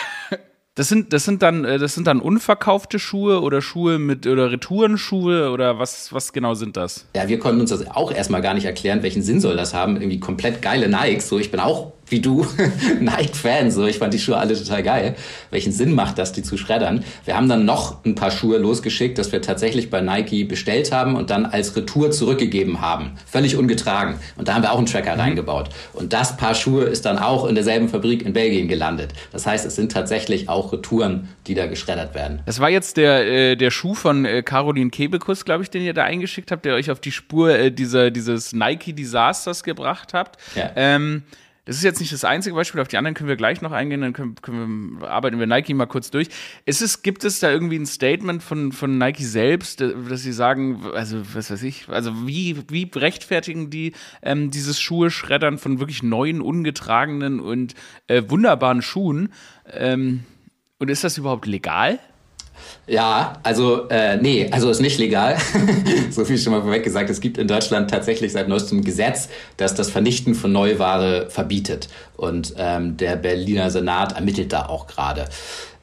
Das 0.76 0.88
sind, 0.88 1.12
das 1.12 1.24
sind 1.24 1.40
dann, 1.42 1.64
äh, 1.64 1.78
das 1.78 1.94
sind 1.94 2.08
dann 2.08 2.18
unverkaufte 2.20 2.98
Schuhe 2.98 3.42
oder 3.42 3.62
Schuhe 3.62 4.00
mit 4.00 4.26
oder 4.26 4.50
Retourenschuhe 4.50 5.50
oder 5.52 5.78
was, 5.78 6.12
was 6.12 6.32
genau 6.32 6.54
sind 6.54 6.76
das? 6.76 7.06
Ja, 7.14 7.28
wir 7.28 7.38
konnten 7.38 7.60
uns 7.60 7.70
das 7.70 7.88
auch 7.88 8.10
erstmal 8.10 8.42
gar 8.42 8.54
nicht 8.54 8.64
erklären, 8.64 9.04
welchen 9.04 9.22
Sinn 9.22 9.40
soll 9.40 9.56
das 9.56 9.72
haben. 9.72 9.94
Irgendwie 9.94 10.18
komplett 10.18 10.62
geile 10.62 10.88
Nikes. 10.88 11.28
So, 11.28 11.38
ich 11.38 11.52
bin 11.52 11.60
auch 11.60 11.92
wie 12.08 12.20
du 12.20 12.46
Nike-Fan. 13.00 13.70
So, 13.70 13.86
ich 13.86 13.98
fand 13.98 14.14
die 14.14 14.18
Schuhe 14.18 14.36
alle 14.36 14.54
total 14.54 14.82
geil. 14.82 15.16
Welchen 15.50 15.72
Sinn 15.72 15.92
macht 15.92 16.18
das, 16.18 16.32
die 16.32 16.42
zu 16.42 16.56
schreddern? 16.56 17.04
Wir 17.24 17.36
haben 17.36 17.48
dann 17.48 17.64
noch 17.64 18.04
ein 18.04 18.14
paar 18.14 18.30
Schuhe 18.30 18.58
losgeschickt, 18.58 19.18
dass 19.18 19.32
wir 19.32 19.42
tatsächlich 19.42 19.90
bei 19.90 20.00
Nike 20.00 20.44
bestellt 20.44 20.92
haben 20.92 21.16
und 21.16 21.30
dann 21.30 21.46
als 21.46 21.76
Retour 21.76 22.10
zurückgegeben 22.10 22.80
haben. 22.80 23.12
Völlig 23.26 23.56
ungetragen. 23.56 24.16
Und 24.36 24.48
da 24.48 24.54
haben 24.54 24.62
wir 24.62 24.72
auch 24.72 24.78
einen 24.78 24.86
Tracker 24.86 25.14
mhm. 25.14 25.20
reingebaut. 25.20 25.70
Und 25.92 26.12
das 26.12 26.36
Paar 26.36 26.54
Schuhe 26.54 26.84
ist 26.84 27.04
dann 27.04 27.18
auch 27.18 27.46
in 27.46 27.54
derselben 27.54 27.88
Fabrik 27.88 28.24
in 28.24 28.32
Belgien 28.32 28.68
gelandet. 28.68 29.12
Das 29.32 29.46
heißt, 29.46 29.64
es 29.66 29.76
sind 29.76 29.92
tatsächlich 29.92 30.48
auch 30.48 30.72
Retouren, 30.72 31.28
die 31.46 31.54
da 31.54 31.66
geschreddert 31.66 32.14
werden. 32.14 32.42
Das 32.46 32.60
war 32.60 32.70
jetzt 32.70 32.96
der, 32.96 33.26
äh, 33.26 33.56
der 33.56 33.70
Schuh 33.70 33.94
von 33.94 34.24
äh, 34.24 34.42
Caroline 34.42 34.90
Kebekus, 34.90 35.44
glaube 35.44 35.62
ich, 35.62 35.70
den 35.70 35.82
ihr 35.82 35.94
da 35.94 36.04
eingeschickt 36.04 36.50
habt, 36.50 36.64
der 36.64 36.74
euch 36.74 36.90
auf 36.90 37.00
die 37.00 37.12
Spur 37.12 37.56
äh, 37.56 37.70
dieser, 37.70 38.10
dieses 38.10 38.52
Nike-Disasters 38.52 39.62
gebracht 39.64 40.14
habt. 40.14 40.38
Ja. 40.54 40.70
Ähm, 40.76 41.22
das 41.64 41.76
ist 41.76 41.82
jetzt 41.82 42.00
nicht 42.00 42.12
das 42.12 42.24
einzige 42.24 42.54
Beispiel, 42.54 42.80
auf 42.80 42.88
die 42.88 42.98
anderen 42.98 43.14
können 43.14 43.28
wir 43.28 43.36
gleich 43.36 43.62
noch 43.62 43.72
eingehen, 43.72 44.02
dann 44.02 44.12
können, 44.12 44.34
können 44.36 45.00
wir, 45.00 45.10
arbeiten 45.10 45.38
wir 45.38 45.46
Nike 45.46 45.72
mal 45.72 45.86
kurz 45.86 46.10
durch. 46.10 46.28
Ist 46.66 46.82
es, 46.82 47.02
gibt 47.02 47.24
es 47.24 47.40
da 47.40 47.50
irgendwie 47.50 47.78
ein 47.78 47.86
Statement 47.86 48.42
von, 48.42 48.72
von 48.72 48.98
Nike 48.98 49.24
selbst, 49.24 49.80
äh, 49.80 49.94
dass 50.08 50.22
sie 50.22 50.32
sagen, 50.32 50.82
also 50.94 51.22
was 51.34 51.50
weiß 51.50 51.62
ich, 51.62 51.88
also 51.88 52.26
wie, 52.26 52.56
wie 52.68 52.90
rechtfertigen 52.94 53.70
die 53.70 53.92
ähm, 54.22 54.50
dieses 54.50 54.80
Schuhe-Schreddern 54.80 55.58
von 55.58 55.80
wirklich 55.80 56.02
neuen, 56.02 56.42
ungetragenen 56.42 57.40
und 57.40 57.74
äh, 58.08 58.22
wunderbaren 58.28 58.82
Schuhen? 58.82 59.32
Ähm, 59.72 60.24
und 60.78 60.90
ist 60.90 61.04
das 61.04 61.16
überhaupt 61.16 61.46
legal? 61.46 61.98
Ja, 62.86 63.34
also 63.42 63.88
äh, 63.88 64.16
nee, 64.16 64.48
also 64.50 64.70
ist 64.70 64.80
nicht 64.80 64.98
legal. 64.98 65.36
so 66.10 66.24
viel 66.24 66.38
schon 66.38 66.52
mal 66.52 66.62
vorweg 66.62 66.84
gesagt. 66.84 67.10
Es 67.10 67.20
gibt 67.20 67.38
in 67.38 67.48
Deutschland 67.48 67.90
tatsächlich 67.90 68.32
seit 68.32 68.48
neuestem 68.48 68.84
Gesetz, 68.84 69.28
das 69.56 69.74
das 69.74 69.90
Vernichten 69.90 70.34
von 70.34 70.52
Neuware 70.52 71.28
verbietet. 71.30 71.88
Und 72.16 72.54
ähm, 72.58 72.96
der 72.96 73.16
Berliner 73.16 73.70
Senat 73.70 74.14
ermittelt 74.14 74.52
da 74.52 74.66
auch 74.66 74.86
gerade. 74.86 75.26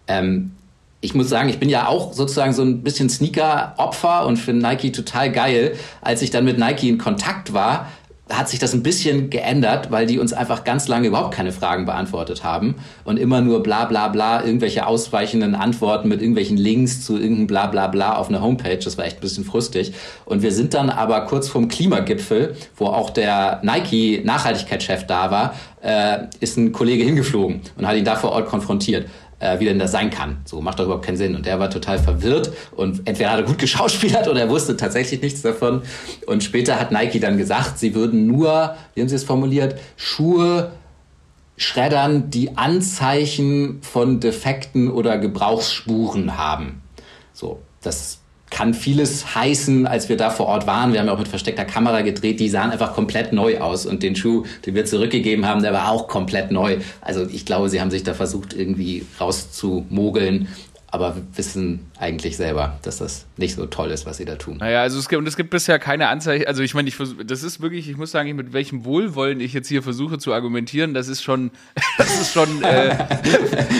Ähm, 0.08 0.52
ich 1.02 1.16
muss 1.16 1.30
sagen, 1.30 1.50
ich 1.50 1.60
bin 1.60 1.70
ja 1.70 1.88
auch 1.88 2.14
sozusagen 2.14 2.54
so 2.54 2.62
ein 2.62 2.84
bisschen 2.84 3.10
Sneaker-Opfer 3.10 4.28
und 4.28 4.38
finde 4.38 4.68
Nike 4.68 4.92
total 4.92 5.32
geil. 5.32 5.76
Als 6.02 6.22
ich 6.22 6.30
dann 6.30 6.46
mit 6.46 6.60
Nike 6.60 6.90
in 6.90 7.00
Kontakt 7.00 7.54
war, 7.54 7.88
hat 8.32 8.50
sich 8.50 8.60
das 8.60 8.74
ein 8.74 8.84
bisschen 8.84 9.30
geändert, 9.30 9.92
weil 9.92 10.06
die 10.06 10.20
uns 10.20 10.34
einfach 10.34 10.64
ganz 10.64 10.88
lange 10.88 11.08
überhaupt 11.08 11.34
keine 11.34 11.52
Fragen 11.52 11.86
beantwortet 11.86 12.44
haben 12.44 12.76
und 13.04 13.18
immer 13.18 13.42
nur 13.42 13.64
bla 13.64 13.86
bla 13.86 14.08
bla, 14.08 14.44
irgendwelche 14.44 14.88
ausweichenden 14.88 15.56
Antworten 15.56 16.08
mit 16.08 16.22
irgendwelchen 16.22 16.58
Links 16.58 17.06
zu 17.06 17.18
irgendeinem 17.18 17.48
bla 17.48 17.68
bla 17.68 17.88
bla 17.88 18.16
auf 18.16 18.30
einer 18.30 18.42
Homepage. 18.42 18.78
Das 18.78 18.98
war 18.98 19.06
echt 19.06 19.18
ein 19.18 19.22
bisschen 19.22 19.44
frustig. 19.44 19.94
Und 20.26 20.42
wir 20.42 20.52
sind 20.52 20.74
dann 20.74 20.90
aber 20.90 21.22
kurz 21.22 21.50
vorm 21.50 21.68
Klimagipfel, 21.68 22.56
wo 22.76 22.88
auch 22.88 23.10
der 23.10 23.60
Nike-Nachhaltigkeitschef 23.64 25.06
da 25.06 25.32
war, 25.32 25.54
äh, 25.82 26.26
ist 26.40 26.58
ein 26.58 26.72
Kollege 26.72 27.04
hingeflogen 27.04 27.62
und 27.78 27.88
hat 27.88 27.96
ihn 27.96 28.06
da 28.06 28.16
vor 28.16 28.32
Ort 28.32 28.48
konfrontiert 28.48 29.06
äh, 29.42 29.60
wie 29.60 29.66
denn 29.66 29.80
das 29.80 29.92
sein 29.92 30.10
kann. 30.10 30.38
So 30.46 30.62
macht 30.62 30.80
doch 30.80 30.86
überhaupt 30.86 31.06
keinen 31.06 31.18
Sinn. 31.18 31.36
Und 31.36 31.46
der 31.46 31.60
war 31.60 31.70
total 31.70 32.00
verwirrt 32.00 32.52
und 32.72 33.02
entweder 33.06 33.32
hat 33.32 33.40
er 33.40 33.46
gut 33.46 33.58
geschauspielert 33.58 34.28
oder 34.28 34.42
er 34.42 34.50
wusste 34.50 34.78
tatsächlich 34.78 35.22
nichts 35.22 35.42
davon. 35.42 35.82
Und 36.28 36.44
später 36.44 36.80
hat 36.80 36.92
Nike 36.92 37.20
dann 37.20 37.38
gesagt, 37.38 37.80
sie 37.80 37.94
würden 37.96 38.28
nur, 38.28 38.76
wie 38.94 39.02
haben 39.02 39.10
sie 39.10 39.16
es 39.16 39.24
formuliert, 39.24 39.76
Schuhe 39.98 40.72
schreddern, 41.58 42.30
die 42.30 42.58
Anzeichen 42.58 43.82
von 43.82 44.20
Defekten 44.20 44.90
oder 44.90 45.18
Gebrauchsspuren 45.18 46.38
haben. 46.38 46.82
So, 47.34 47.60
das 47.82 48.21
kann 48.62 48.76
vieles 48.76 49.34
heißen, 49.34 49.88
als 49.88 50.08
wir 50.08 50.18
da 50.18 50.30
vor 50.30 50.46
Ort 50.46 50.68
waren. 50.68 50.94
Wir 50.94 51.00
haben 51.00 51.08
ja 51.08 51.14
auch 51.14 51.18
mit 51.18 51.28
versteckter 51.28 51.66
Kamera 51.66 52.02
gedreht. 52.02 52.40
Die 52.40 52.48
sahen 52.48 52.70
einfach 52.70 52.94
komplett 52.94 53.34
neu 53.34 53.58
aus. 53.58 53.88
Und 53.88 54.04
den 54.04 54.16
Schuh, 54.16 54.44
den 54.68 54.76
wir 54.76 54.86
zurückgegeben 54.86 55.48
haben, 55.48 55.64
der 55.64 55.74
war 55.74 55.90
auch 55.90 56.08
komplett 56.08 56.52
neu. 56.52 56.78
Also 57.02 57.26
ich 57.26 57.48
glaube, 57.48 57.70
sie 57.70 57.82
haben 57.82 57.90
sich 57.90 58.04
da 58.04 58.14
versucht, 58.14 58.54
irgendwie 58.54 59.04
rauszumogeln. 59.20 60.48
Aber 60.94 61.16
wissen 61.36 61.88
eigentlich 61.98 62.38
selber, 62.38 62.78
dass 62.84 62.98
das 62.98 63.26
nicht 63.38 63.56
so 63.56 63.66
toll 63.66 63.90
ist, 63.90 64.06
was 64.06 64.18
sie 64.18 64.26
da 64.26 64.36
tun. 64.36 64.58
Naja, 64.58 64.82
also 64.84 65.00
es 65.00 65.10
gibt, 65.10 65.20
und 65.22 65.28
es 65.28 65.38
gibt 65.38 65.50
bisher 65.50 65.80
keine 65.80 66.10
Anzeichen. 66.10 66.46
Also 66.46 66.62
ich 66.62 66.76
meine, 66.76 66.88
ich 66.90 66.98
das 67.26 67.42
ist 67.42 67.62
wirklich, 67.62 67.90
ich 67.90 67.98
muss 67.98 68.12
sagen, 68.12 68.36
mit 68.36 68.54
welchem 68.54 68.86
Wohlwollen 68.86 69.40
ich 69.40 69.54
jetzt 69.54 69.70
hier 69.70 69.82
versuche 69.82 70.20
zu 70.20 70.34
argumentieren, 70.34 70.94
das 70.94 71.08
ist 71.08 71.24
schon, 71.24 71.50
das 71.98 72.22
ist 72.22 72.34
schon, 72.34 72.62
äh, 72.62 72.96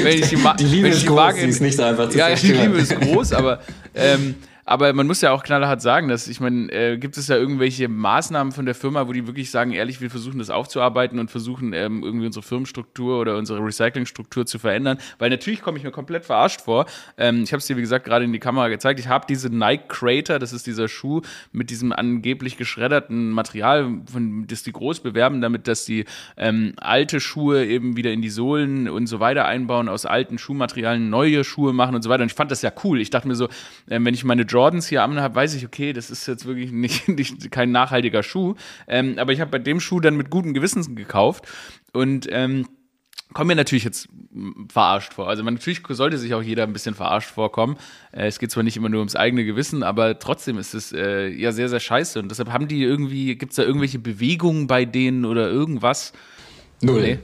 wenn 0.02 0.18
ich 0.18 0.30
die, 0.30 0.38
Ma 0.38 0.56
die 0.56 0.64
Liebe 0.64 0.88
ist 0.88 1.04
die 1.04 1.08
groß, 1.08 1.36
sie 1.36 1.42
ist 1.42 1.62
nicht 1.62 1.76
so 1.78 1.84
einfach 1.84 2.10
zu 2.10 2.18
Ja, 2.18 2.30
zerstören. 2.30 2.56
die 2.56 2.62
Liebe 2.66 2.78
ist 2.80 3.00
groß, 3.00 3.34
aber 3.34 3.60
ähm, 3.94 4.36
aber 4.66 4.94
man 4.94 5.08
muss 5.08 5.22
ja 5.22 5.32
auch 5.32 5.44
knallhart 5.44 5.82
sagen, 5.82 6.08
dass 6.08 6.28
ich 6.28 6.40
meine, 6.40 6.72
äh, 6.72 6.98
gibt 6.98 7.18
es 7.18 7.28
ja 7.28 7.36
irgendwelche 7.36 7.88
Maßnahmen 7.88 8.54
von 8.54 8.66
der 8.66 8.76
Firma, 8.76 9.08
wo 9.08 9.14
die 9.14 9.28
wirklich 9.28 9.52
sagen, 9.52 9.72
ehrlich, 9.72 10.02
wir 10.02 10.10
versuchen 10.10 10.40
das 10.40 10.50
aufzuarbeiten 10.50 11.20
und 11.20 11.32
versuchen 11.32 11.74
ähm, 11.74 12.04
irgendwie 12.04 12.26
unsere 12.26 12.44
Firmenstruktur 12.44 13.20
oder 13.20 13.38
unsere 13.38 13.60
Recyclingstruktur 13.60 14.46
zu 14.46 14.60
verändern, 14.60 14.98
weil 15.20 15.30
natürlich 15.30 15.62
komme 15.62 15.78
ich 15.78 15.84
mir 15.84 15.92
komplett 15.92 16.26
verarscht 16.26 16.62
vor. 16.62 16.86
Ähm, 17.18 17.44
ich 17.44 17.52
habe 17.52 17.60
es 17.60 17.68
dir 17.68 17.78
wie 17.78 17.82
gesagt 17.82 18.06
gerade 18.06 18.26
in 18.26 18.34
die 18.34 18.40
Kamera 18.40 18.68
gezeigt. 18.68 19.00
Ich 19.00 19.08
habe 19.08 19.26
diese 19.28 19.50
Nike 19.50 19.88
Crater, 19.88 20.40
das 20.40 20.54
ist 20.54 20.68
dieser 20.68 20.88
Schuh 20.88 21.22
mit 21.52 21.70
diesem 21.70 21.92
angeblich 21.92 22.58
geschredderten 22.58 23.32
Material, 23.32 24.02
von, 24.12 24.46
das 24.48 24.64
die 24.64 24.72
groß 24.72 25.02
bewerben, 25.02 25.42
damit 25.42 25.68
dass 25.68 25.86
die 25.86 26.06
ähm, 26.38 26.74
alte 26.78 27.20
Schuhe 27.20 27.66
eben 27.66 27.98
wieder 27.98 28.12
in 28.12 28.22
die 28.22 28.30
Sohlen 28.30 28.90
und 28.90 29.08
so 29.08 29.20
weiter 29.20 29.46
einbauen, 29.46 29.90
aus 29.90 30.06
alten 30.06 30.38
Schuhmaterialien 30.38 31.10
neue 31.10 31.44
Schuhe 31.44 31.74
machen 31.74 31.96
und 31.96 32.02
so 32.02 32.10
weiter. 32.10 32.24
Und 32.24 32.32
ich 32.32 32.36
fand 32.36 32.52
das 32.52 32.62
ja 32.62 32.72
cool. 32.84 33.02
Ich 33.02 33.10
dachte 33.10 33.28
mir 33.28 33.36
so, 33.36 33.46
äh, 33.88 34.00
wenn 34.00 34.14
ich 34.14 34.24
meine 34.24 34.46
Jordans 34.52 34.88
hier 34.88 35.04
am 35.04 35.20
habe, 35.20 35.36
weiß 35.36 35.56
ich, 35.56 35.66
okay, 35.66 35.94
das 35.94 36.12
ist 36.12 36.28
jetzt 36.28 36.46
wirklich 36.46 36.72
nicht, 36.72 37.08
nicht 37.08 37.52
kein 37.52 37.72
nachhaltiger 37.72 38.24
Schuh. 38.24 38.56
Ähm, 38.88 39.18
aber 39.18 39.34
ich 39.34 39.42
habe 39.42 39.52
bei 39.52 39.60
dem 39.60 39.80
Schuh 39.80 40.00
dann 40.00 40.16
mit 40.16 40.30
gutem 40.30 40.54
Gewissen 40.54 40.96
gekauft 40.96 41.48
und 41.94 42.28
ähm, 42.32 42.68
komme 43.34 43.50
mir 43.50 43.56
natürlich 43.56 43.84
jetzt 43.84 44.10
verarscht 44.72 45.14
vor. 45.14 45.28
Also 45.28 45.44
man, 45.44 45.56
natürlich 45.56 45.82
sollte 45.90 46.18
sich 46.18 46.34
auch 46.34 46.42
jeder 46.42 46.64
ein 46.64 46.74
bisschen 46.74 46.96
verarscht 46.96 47.30
vorkommen. 47.30 47.78
Äh, 48.12 48.28
es 48.28 48.40
geht 48.40 48.52
zwar 48.52 48.64
nicht 48.64 48.78
immer 48.78 48.90
nur 48.90 49.00
ums 49.00 49.16
eigene 49.16 49.46
Gewissen, 49.46 49.84
aber 49.84 50.20
trotzdem 50.20 50.58
ist 50.58 50.74
es 50.74 50.92
äh, 50.92 51.28
ja 51.28 51.52
sehr, 51.52 51.70
sehr 51.70 51.80
scheiße. 51.80 52.20
Und 52.20 52.30
deshalb 52.30 52.52
haben 52.52 52.68
die 52.68 52.84
irgendwie, 52.84 53.36
gibt 53.36 53.52
es 53.52 53.56
da 53.58 53.64
irgendwelche 53.64 54.00
Bewegungen 54.00 54.68
bei 54.68 54.86
denen 54.86 55.26
oder 55.26 55.50
irgendwas? 55.50 56.14
Null. 56.82 57.02
Nee. 57.02 57.20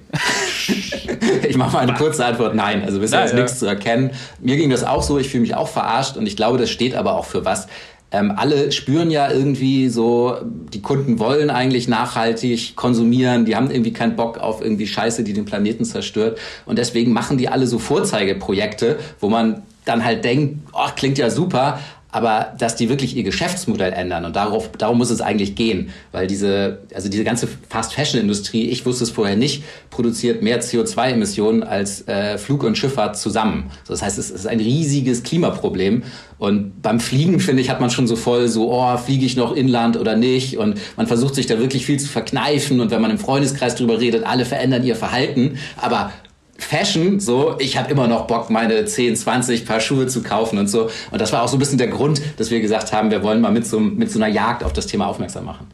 ich 1.50 1.58
mache 1.58 1.74
mal 1.74 1.80
eine 1.80 1.94
kurze 1.94 2.26
Antwort. 2.26 2.56
Nein, 2.56 2.84
also 2.84 3.00
bisher 3.00 3.26
ist 3.26 3.32
ja. 3.32 3.38
nichts 3.38 3.60
zu 3.60 3.66
erkennen. 3.66 4.12
Mir 4.40 4.56
ging 4.56 4.70
das 4.70 4.84
auch 4.84 5.02
so, 5.02 5.18
ich 5.18 5.30
fühle 5.30 5.42
mich 5.42 5.56
auch 5.56 5.68
verarscht 5.68 6.18
und 6.18 6.28
ich 6.28 6.36
glaube, 6.36 6.58
das 6.58 6.70
steht 6.70 6.96
aber 6.96 7.16
auch 7.16 7.26
für 7.26 7.44
was. 7.44 7.68
Ähm, 8.10 8.32
alle 8.36 8.72
spüren 8.72 9.12
ja 9.12 9.30
irgendwie 9.30 9.90
so, 9.90 10.38
die 10.44 10.82
Kunden 10.82 11.20
wollen 11.20 11.50
eigentlich 11.50 11.90
nachhaltig 11.90 12.76
konsumieren, 12.78 13.44
die 13.44 13.56
haben 13.56 13.70
irgendwie 13.70 13.92
keinen 13.92 14.16
Bock 14.16 14.38
auf 14.38 14.62
irgendwie 14.62 14.88
Scheiße, 14.88 15.24
die 15.24 15.34
den 15.34 15.44
Planeten 15.44 15.84
zerstört. 15.84 16.40
Und 16.66 16.78
deswegen 16.78 17.12
machen 17.12 17.38
die 17.38 17.50
alle 17.50 17.68
so 17.68 17.80
Vorzeigeprojekte, 17.80 18.98
wo 19.20 19.28
man 19.28 19.64
dann 19.84 20.06
halt 20.06 20.24
denkt, 20.24 20.70
oh, 20.74 20.88
klingt 20.96 21.18
ja 21.18 21.30
super, 21.30 21.80
aber 22.18 22.56
dass 22.58 22.76
die 22.76 22.90
wirklich 22.90 23.16
ihr 23.16 23.22
Geschäftsmodell 23.22 23.94
ändern 23.94 24.26
und 24.26 24.36
darauf, 24.36 24.72
darum 24.72 24.98
muss 24.98 25.12
es 25.12 25.22
eigentlich 25.22 25.54
gehen, 25.54 25.92
weil 26.12 26.26
diese, 26.26 26.80
also 26.92 27.10
diese 27.10 27.24
ganze 27.24 27.48
Fast-Fashion-Industrie, 27.70 28.70
ich 28.70 28.88
wusste 28.88 29.04
es 29.04 29.12
vorher 29.12 29.36
nicht, 29.36 29.64
produziert 29.92 30.42
mehr 30.42 30.60
CO2-Emissionen 30.60 31.62
als 31.62 32.08
äh, 32.08 32.40
Flug 32.40 32.64
und 32.64 32.76
Schifffahrt 32.76 33.18
zusammen. 33.18 33.70
So, 33.84 33.94
das 33.94 34.02
heißt, 34.02 34.18
es 34.18 34.32
ist 34.32 34.48
ein 34.48 34.60
riesiges 34.60 35.22
Klimaproblem. 35.22 36.02
Und 36.40 36.82
beim 36.82 37.00
Fliegen, 37.00 37.40
finde 37.40 37.62
ich, 37.62 37.70
hat 37.70 37.82
man 37.82 37.92
schon 37.92 38.08
so 38.08 38.16
voll 38.16 38.48
so, 38.48 38.74
oh, 38.74 38.98
fliege 38.98 39.24
ich 39.24 39.36
noch 39.36 39.56
inland 39.56 39.96
oder 39.96 40.16
nicht? 40.16 40.58
Und 40.58 40.80
man 40.96 41.06
versucht 41.06 41.36
sich 41.36 41.46
da 41.46 41.60
wirklich 41.60 41.86
viel 41.86 42.00
zu 42.00 42.08
verkneifen. 42.08 42.80
Und 42.80 42.90
wenn 42.90 43.02
man 43.02 43.12
im 43.12 43.20
Freundeskreis 43.20 43.76
drüber 43.76 44.00
redet, 44.00 44.26
alle 44.26 44.46
verändern 44.46 44.84
ihr 44.84 44.96
Verhalten, 44.96 45.60
aber 45.80 46.12
Fashion, 46.58 47.20
so, 47.20 47.56
ich 47.60 47.78
habe 47.78 47.92
immer 47.92 48.08
noch 48.08 48.28
Bock, 48.28 48.50
meine 48.50 48.86
10, 48.86 49.16
20 49.16 49.66
Paar 49.66 49.80
Schuhe 49.80 50.08
zu 50.08 50.24
kaufen 50.24 50.58
und 50.58 50.68
so. 50.68 50.90
Und 51.12 51.22
das 51.22 51.32
war 51.32 51.44
auch 51.44 51.48
so 51.48 51.56
ein 51.56 51.60
bisschen 51.60 51.78
der 51.78 51.88
Grund, 51.88 52.22
dass 52.38 52.52
wir 52.52 52.60
gesagt 52.60 52.92
haben, 52.94 53.12
wir 53.12 53.24
wollen 53.24 53.42
mal 53.42 53.52
mit 53.52 53.66
so, 53.66 53.80
mit 53.80 54.12
so 54.12 54.20
einer 54.20 54.28
Jagd 54.28 54.64
auf 54.64 54.74
das 54.74 54.88
Thema 54.88 55.08
aufmerksam 55.08 55.46
machen. 55.46 55.68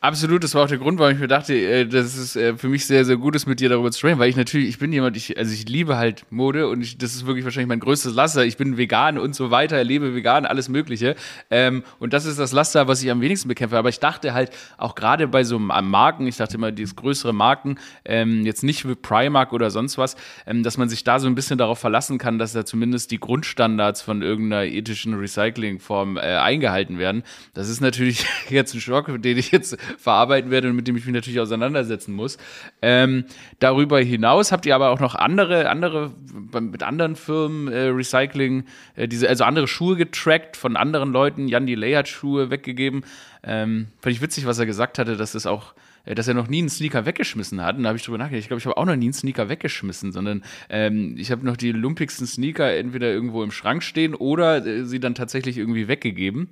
Absolut, 0.00 0.44
das 0.44 0.54
war 0.54 0.62
auch 0.62 0.68
der 0.68 0.78
Grund, 0.78 1.00
warum 1.00 1.12
ich 1.12 1.18
mir 1.18 1.26
dachte, 1.26 1.54
äh, 1.54 1.84
dass 1.84 2.16
es 2.16 2.36
äh, 2.36 2.56
für 2.56 2.68
mich 2.68 2.86
sehr, 2.86 3.04
sehr 3.04 3.16
gut 3.16 3.34
ist, 3.34 3.46
mit 3.46 3.58
dir 3.58 3.68
darüber 3.68 3.90
zu 3.90 3.98
sprechen, 3.98 4.20
weil 4.20 4.30
ich 4.30 4.36
natürlich, 4.36 4.68
ich 4.68 4.78
bin 4.78 4.92
jemand, 4.92 5.16
ich, 5.16 5.36
also 5.36 5.52
ich 5.52 5.68
liebe 5.68 5.96
halt 5.96 6.24
Mode 6.30 6.68
und 6.68 6.82
ich, 6.82 6.98
das 6.98 7.16
ist 7.16 7.26
wirklich 7.26 7.44
wahrscheinlich 7.44 7.66
mein 7.66 7.80
größtes 7.80 8.14
Laster. 8.14 8.44
Ich 8.44 8.56
bin 8.56 8.76
vegan 8.76 9.18
und 9.18 9.34
so 9.34 9.50
weiter, 9.50 9.82
lebe 9.82 10.14
vegan, 10.14 10.46
alles 10.46 10.68
Mögliche. 10.68 11.16
Ähm, 11.50 11.82
und 11.98 12.12
das 12.12 12.26
ist 12.26 12.38
das 12.38 12.52
Laster, 12.52 12.86
was 12.86 13.02
ich 13.02 13.10
am 13.10 13.20
wenigsten 13.20 13.48
bekämpfe. 13.48 13.76
Aber 13.76 13.88
ich 13.88 13.98
dachte 13.98 14.34
halt 14.34 14.50
auch 14.76 14.94
gerade 14.94 15.26
bei 15.26 15.42
so 15.42 15.58
Marken, 15.58 16.28
ich 16.28 16.36
dachte 16.36 16.56
immer, 16.56 16.70
dieses 16.70 16.94
größere 16.94 17.32
Marken, 17.32 17.76
ähm, 18.04 18.46
jetzt 18.46 18.62
nicht 18.62 18.88
wie 18.88 18.94
Primark 18.94 19.52
oder 19.52 19.70
sonst 19.72 19.98
was, 19.98 20.14
ähm, 20.46 20.62
dass 20.62 20.78
man 20.78 20.88
sich 20.88 21.02
da 21.02 21.18
so 21.18 21.26
ein 21.26 21.34
bisschen 21.34 21.58
darauf 21.58 21.80
verlassen 21.80 22.18
kann, 22.18 22.38
dass 22.38 22.52
da 22.52 22.64
zumindest 22.64 23.10
die 23.10 23.18
Grundstandards 23.18 24.02
von 24.02 24.22
irgendeiner 24.22 24.64
ethischen 24.64 25.14
Recyclingform 25.14 26.18
äh, 26.18 26.20
eingehalten 26.20 27.00
werden. 27.00 27.24
Das 27.54 27.68
ist 27.68 27.80
natürlich 27.80 28.24
jetzt 28.48 28.74
ein 28.74 28.80
Schock, 28.80 29.10
den 29.22 29.38
ich 29.38 29.50
jetzt 29.50 29.76
verarbeiten 29.96 30.50
werde 30.50 30.68
und 30.68 30.76
mit 30.76 30.88
dem 30.88 30.96
ich 30.96 31.04
mich 31.04 31.14
natürlich 31.14 31.40
auseinandersetzen 31.40 32.14
muss. 32.14 32.38
Ähm, 32.82 33.24
darüber 33.58 34.00
hinaus 34.00 34.52
habt 34.52 34.66
ihr 34.66 34.74
aber 34.74 34.90
auch 34.90 35.00
noch 35.00 35.14
andere, 35.14 35.70
andere 35.70 36.12
mit 36.60 36.82
anderen 36.82 37.16
Firmen 37.16 37.68
äh, 37.68 37.88
Recycling, 37.88 38.64
äh, 38.96 39.08
diese, 39.08 39.28
also 39.28 39.44
andere 39.44 39.68
Schuhe 39.68 39.96
getrackt 39.96 40.56
von 40.56 40.76
anderen 40.76 41.12
Leuten. 41.12 41.48
Jan 41.48 41.66
Delay 41.66 41.94
hat 41.94 42.08
Schuhe 42.08 42.50
weggegeben. 42.50 43.04
Ähm, 43.42 43.88
fand 44.00 44.14
ich 44.14 44.22
witzig, 44.22 44.46
was 44.46 44.58
er 44.58 44.66
gesagt 44.66 44.98
hatte, 44.98 45.16
dass 45.16 45.34
es 45.34 45.46
auch 45.46 45.74
äh, 46.08 46.14
dass 46.14 46.28
er 46.28 46.34
noch 46.34 46.48
nie 46.48 46.58
einen 46.58 46.68
Sneaker 46.68 47.06
weggeschmissen 47.06 47.62
hat. 47.62 47.76
Und 47.76 47.84
da 47.84 47.88
habe 47.88 47.98
ich 47.98 48.04
drüber 48.04 48.18
nachgedacht. 48.18 48.40
Ich 48.40 48.48
glaube, 48.48 48.58
ich 48.58 48.66
habe 48.66 48.76
auch 48.76 48.84
noch 48.84 48.96
nie 48.96 49.06
einen 49.06 49.12
Sneaker 49.12 49.48
weggeschmissen, 49.48 50.12
sondern 50.12 50.42
ähm, 50.68 51.14
ich 51.18 51.30
habe 51.30 51.44
noch 51.44 51.56
die 51.56 51.72
lumpigsten 51.72 52.26
Sneaker 52.26 52.74
entweder 52.74 53.08
irgendwo 53.12 53.42
im 53.42 53.50
Schrank 53.50 53.82
stehen 53.82 54.14
oder 54.14 54.64
äh, 54.64 54.84
sie 54.84 55.00
dann 55.00 55.14
tatsächlich 55.14 55.58
irgendwie 55.58 55.88
weggegeben. 55.88 56.48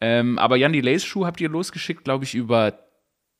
Ähm, 0.00 0.38
aber 0.38 0.56
Jan 0.56 0.72
die 0.72 0.80
Lace 0.80 1.04
Schuh 1.04 1.26
habt 1.26 1.40
ihr 1.40 1.48
losgeschickt, 1.48 2.04
glaube 2.04 2.24
ich, 2.24 2.34
über 2.34 2.74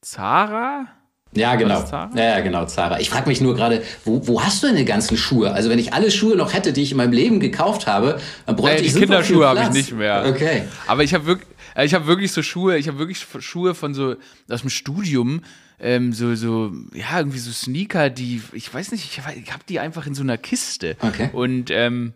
Zara? 0.02 0.86
Ja, 1.32 1.54
genau. 1.54 1.84
Ja, 1.90 2.10
ja, 2.14 2.40
genau, 2.40 2.66
Zara. 2.66 2.98
Ich 2.98 3.08
frage 3.08 3.28
mich 3.28 3.40
nur 3.40 3.54
gerade, 3.54 3.82
wo, 4.04 4.26
wo 4.26 4.42
hast 4.42 4.62
du 4.62 4.66
denn 4.66 4.76
die 4.76 4.84
ganzen 4.84 5.16
Schuhe? 5.16 5.52
Also 5.52 5.70
wenn 5.70 5.78
ich 5.78 5.92
alle 5.92 6.10
Schuhe 6.10 6.36
noch 6.36 6.52
hätte, 6.52 6.72
die 6.72 6.82
ich 6.82 6.90
in 6.90 6.96
meinem 6.96 7.12
Leben 7.12 7.38
gekauft 7.38 7.86
habe, 7.86 8.20
dann 8.46 8.56
bräuchte 8.56 8.82
äh, 8.82 8.86
ich 8.86 8.94
die 8.94 9.00
Kinderschuhe 9.00 9.46
habe 9.46 9.60
ich 9.60 9.70
nicht 9.70 9.92
mehr. 9.92 10.24
Okay. 10.28 10.62
Aber 10.88 11.04
ich 11.04 11.14
habe 11.14 11.26
wirklich, 11.26 11.48
äh, 11.76 11.86
ich 11.86 11.94
habe 11.94 12.06
wirklich 12.08 12.32
so 12.32 12.42
Schuhe, 12.42 12.76
ich 12.78 12.88
habe 12.88 12.98
wirklich 12.98 13.24
Schuhe 13.38 13.74
von 13.74 13.94
so 13.94 14.16
aus 14.50 14.62
dem 14.62 14.70
Studium, 14.70 15.42
ähm, 15.78 16.12
so 16.12 16.34
so 16.34 16.72
ja 16.94 17.18
irgendwie 17.18 17.38
so 17.38 17.52
Sneaker, 17.52 18.10
die 18.10 18.42
ich 18.52 18.72
weiß 18.72 18.90
nicht, 18.90 19.04
ich 19.04 19.24
habe 19.24 19.36
hab 19.52 19.64
die 19.66 19.78
einfach 19.78 20.06
in 20.06 20.14
so 20.14 20.22
einer 20.22 20.36
Kiste. 20.36 20.96
Okay. 21.00 21.30
Und 21.32 21.70
ähm, 21.70 22.12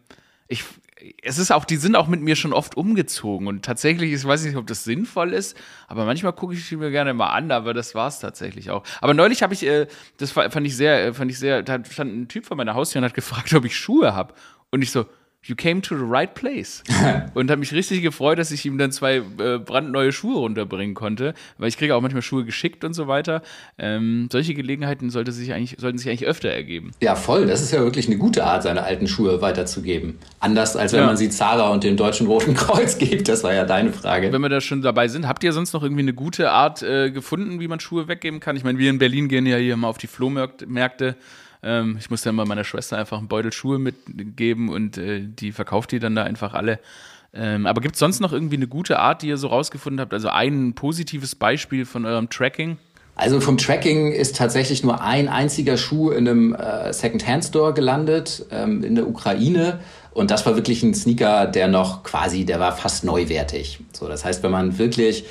ich 0.49 0.65
es 1.23 1.39
ist 1.39 1.51
auch, 1.51 1.65
die 1.65 1.77
sind 1.77 1.97
auch 1.97 2.09
mit 2.09 2.21
mir 2.21 2.37
schon 2.37 2.53
oft 2.53 2.77
umgezogen 2.77 3.47
und 3.47 3.65
tatsächlich, 3.65 4.13
ich 4.13 4.25
weiß 4.25 4.45
nicht, 4.45 4.57
ob 4.57 4.67
das 4.67 4.85
sinnvoll 4.85 5.33
ist, 5.33 5.57
aber 5.89 6.05
manchmal 6.05 6.33
gucke 6.33 6.55
ich 6.55 6.65
sie 6.67 6.77
mir 6.77 6.91
gerne 6.91 7.15
mal 7.15 7.31
an, 7.31 7.51
aber 7.51 7.75
das 7.75 7.95
war 7.95 8.09
es 8.09 8.21
tatsächlich 8.21 8.71
auch. 8.71 8.85
Aber 9.01 9.15
neulich 9.15 9.43
habe 9.43 9.55
ich, 9.55 9.65
äh, 9.65 9.87
das 10.17 10.31
fand 10.33 10.67
ich 10.67 10.77
sehr, 10.77 11.07
äh, 11.07 11.13
fand 11.13 11.31
ich 11.31 11.39
sehr, 11.39 11.63
da 11.63 11.85
stand 11.85 12.15
ein 12.15 12.29
Typ 12.29 12.47
vor 12.47 12.57
meiner 12.57 12.75
Haustür 12.75 13.01
und 13.01 13.05
hat 13.05 13.15
gefragt, 13.15 13.53
ob 13.55 13.65
ich 13.65 13.77
Schuhe 13.77 14.15
habe 14.15 14.35
und 14.71 14.83
ich 14.83 14.91
so, 14.91 15.07
you 15.45 15.55
came 15.55 15.83
to 15.83 15.97
the 15.97 16.05
right 16.05 16.35
place. 16.35 16.83
und 17.35 17.51
habe 17.51 17.61
mich 17.61 17.73
richtig 17.73 18.03
gefreut, 18.03 18.39
dass 18.39 18.51
ich 18.51 18.65
ihm 18.65 18.79
dann 18.79 18.93
zwei 18.93 19.17
äh, 19.17 19.59
brandneue 19.59 20.13
Schuhe 20.13 20.39
runterbringen 20.39 20.95
konnte, 20.95 21.35
weil 21.59 21.69
ich 21.69 21.77
kriege 21.77 21.95
auch 21.95 22.01
manchmal 22.01 22.23
Schuhe 22.23 22.45
geschickt 22.45 22.85
und 22.85 22.95
so 22.95 23.09
weiter. 23.09 23.43
Ähm, 23.79 24.29
solche 24.33 24.55
Gelegenheiten 24.55 25.11
sollte 25.11 25.33
sich 25.33 25.53
eigentlich, 25.53 25.77
sollten 25.79 25.99
sich 25.99 26.09
eigentlich 26.09 26.27
öfter 26.27 26.49
ergeben. 26.49 26.93
Ja, 27.03 27.15
voll. 27.15 27.47
Das 27.47 27.63
ist 27.63 27.73
ja 27.73 27.81
wirklich 27.81 28.07
eine 28.07 28.17
gute 28.17 28.45
Art, 28.45 28.63
seine 28.63 28.83
alten 28.83 29.07
Schuhe 29.07 29.41
weiterzugeben. 29.41 30.19
Anders 30.41 30.77
als 30.77 30.93
wenn 30.93 31.01
ja. 31.01 31.07
man 31.07 31.17
sie 31.17 31.29
Zara 31.31 31.71
und 31.71 31.85
dem 31.85 31.97
Deutschen 31.97 32.27
Roten 32.27 32.55
Kreuz 32.55 32.99
gibt. 32.99 33.29
Das 33.29 33.45
war 33.45 33.53
ja 33.53 33.65
deine 33.65 33.93
Frage. 33.93 34.33
Wenn 34.33 34.41
wir 34.41 34.49
da 34.49 34.61
schon 34.61 34.83
dabei 34.83 35.09
sind, 35.09 35.29
habt 35.29 35.45
ihr 35.45 35.53
sonst 35.53 35.73
noch 35.73 35.83
irgendwie 35.83 36.03
eine 36.03 36.15
gute 36.15 36.51
Art 36.51 36.83
äh, 36.83 37.11
gefunden, 37.11 37.61
wie 37.61 37.69
man 37.69 37.81
Schuhe 37.81 38.09
weggeben 38.09 38.41
kann? 38.41 38.57
Ich 38.57 38.65
meine, 38.65 38.79
wir 38.79 38.91
in 38.91 38.99
Berlin 38.99 39.29
gehen 39.29 39.47
ja 39.47 39.57
hier 39.57 39.77
mal 39.77 39.89
auf 39.89 39.99
die 39.99 40.07
Flohmärkte. 40.07 41.17
Ähm, 41.65 41.97
ich 41.99 42.11
musste 42.11 42.29
immer 42.29 42.45
meiner 42.45 42.65
Schwester 42.65 42.99
einfach 42.99 43.19
einen 43.19 43.29
Beutel 43.29 43.53
Schuhe 43.53 43.79
mitgeben 43.79 44.69
und 44.69 44.99
äh, 44.99 45.23
die 45.23 45.53
verkauft 45.53 45.93
die 45.93 45.99
dann 45.99 46.15
da 46.15 46.23
einfach 46.23 46.55
alle. 46.55 46.79
Ähm, 47.33 47.67
aber 47.67 47.81
gibt 47.81 47.97
es 47.97 47.99
sonst 47.99 48.21
noch 48.21 48.33
irgendwie 48.33 48.57
eine 48.57 48.69
gute 48.69 49.01
Art, 49.01 49.23
die 49.23 49.29
ihr 49.29 49.39
so 49.39 49.49
rausgefunden 49.49 50.01
habt? 50.01 50.13
Also 50.13 50.29
ein 50.29 50.75
positives 50.75 51.35
Beispiel 51.35 51.85
von 51.85 52.05
eurem 52.05 52.29
Tracking? 52.29 52.77
Also 53.17 53.41
vom 53.41 53.59
Tracking 53.59 54.13
ist 54.13 54.37
tatsächlich 54.37 54.83
nur 54.83 55.01
ein 55.01 55.29
einziger 55.29 55.77
Schuh 55.77 56.11
in 56.11 56.29
einem 56.29 56.55
äh, 56.55 56.93
Second-Hand-Store 56.93 57.73
gelandet 57.73 58.45
ähm, 58.51 58.83
in 58.83 58.97
der 58.97 59.09
Ukraine. 59.09 59.81
Und 60.13 60.31
das 60.31 60.45
war 60.47 60.57
wirklich 60.57 60.83
ein 60.83 60.95
Sneaker, 60.95 61.47
der 61.47 61.69
noch 61.69 62.03
quasi, 62.03 62.45
der 62.45 62.61
war 62.61 62.77
fast 62.77 63.05
neuwertig. 63.05 63.81
So, 63.93 64.09
das 64.09 64.25
heißt, 64.25 64.43
wenn 64.43 64.51
man 64.51 64.79
wirklich 64.79 65.25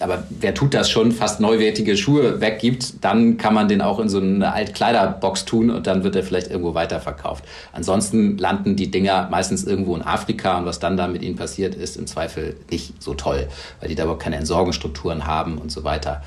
aber 0.00 0.24
wer 0.30 0.54
tut 0.54 0.74
das 0.74 0.90
schon, 0.90 1.12
fast 1.12 1.40
neuwertige 1.40 1.96
Schuhe 1.96 2.40
weggibt, 2.40 3.04
dann 3.04 3.36
kann 3.36 3.54
man 3.54 3.68
den 3.68 3.82
auch 3.82 4.00
in 4.00 4.08
so 4.08 4.18
eine 4.18 4.52
Altkleiderbox 4.52 5.44
tun 5.44 5.70
und 5.70 5.86
dann 5.86 6.02
wird 6.04 6.16
er 6.16 6.22
vielleicht 6.22 6.50
irgendwo 6.50 6.74
weiterverkauft. 6.74 7.44
Ansonsten 7.72 8.38
landen 8.38 8.76
die 8.76 8.90
Dinger 8.90 9.28
meistens 9.30 9.64
irgendwo 9.64 9.94
in 9.94 10.02
Afrika 10.02 10.58
und 10.58 10.64
was 10.64 10.78
dann 10.78 10.96
da 10.96 11.06
mit 11.06 11.22
ihnen 11.22 11.36
passiert, 11.36 11.74
ist 11.74 11.96
im 11.96 12.06
Zweifel 12.06 12.56
nicht 12.70 13.02
so 13.02 13.14
toll, 13.14 13.48
weil 13.80 13.88
die 13.90 13.94
da 13.94 14.04
überhaupt 14.04 14.22
keine 14.22 14.36
Entsorgungsstrukturen 14.36 15.26
haben 15.26 15.58
und 15.58 15.70
so 15.70 15.84
weiter. 15.84 16.22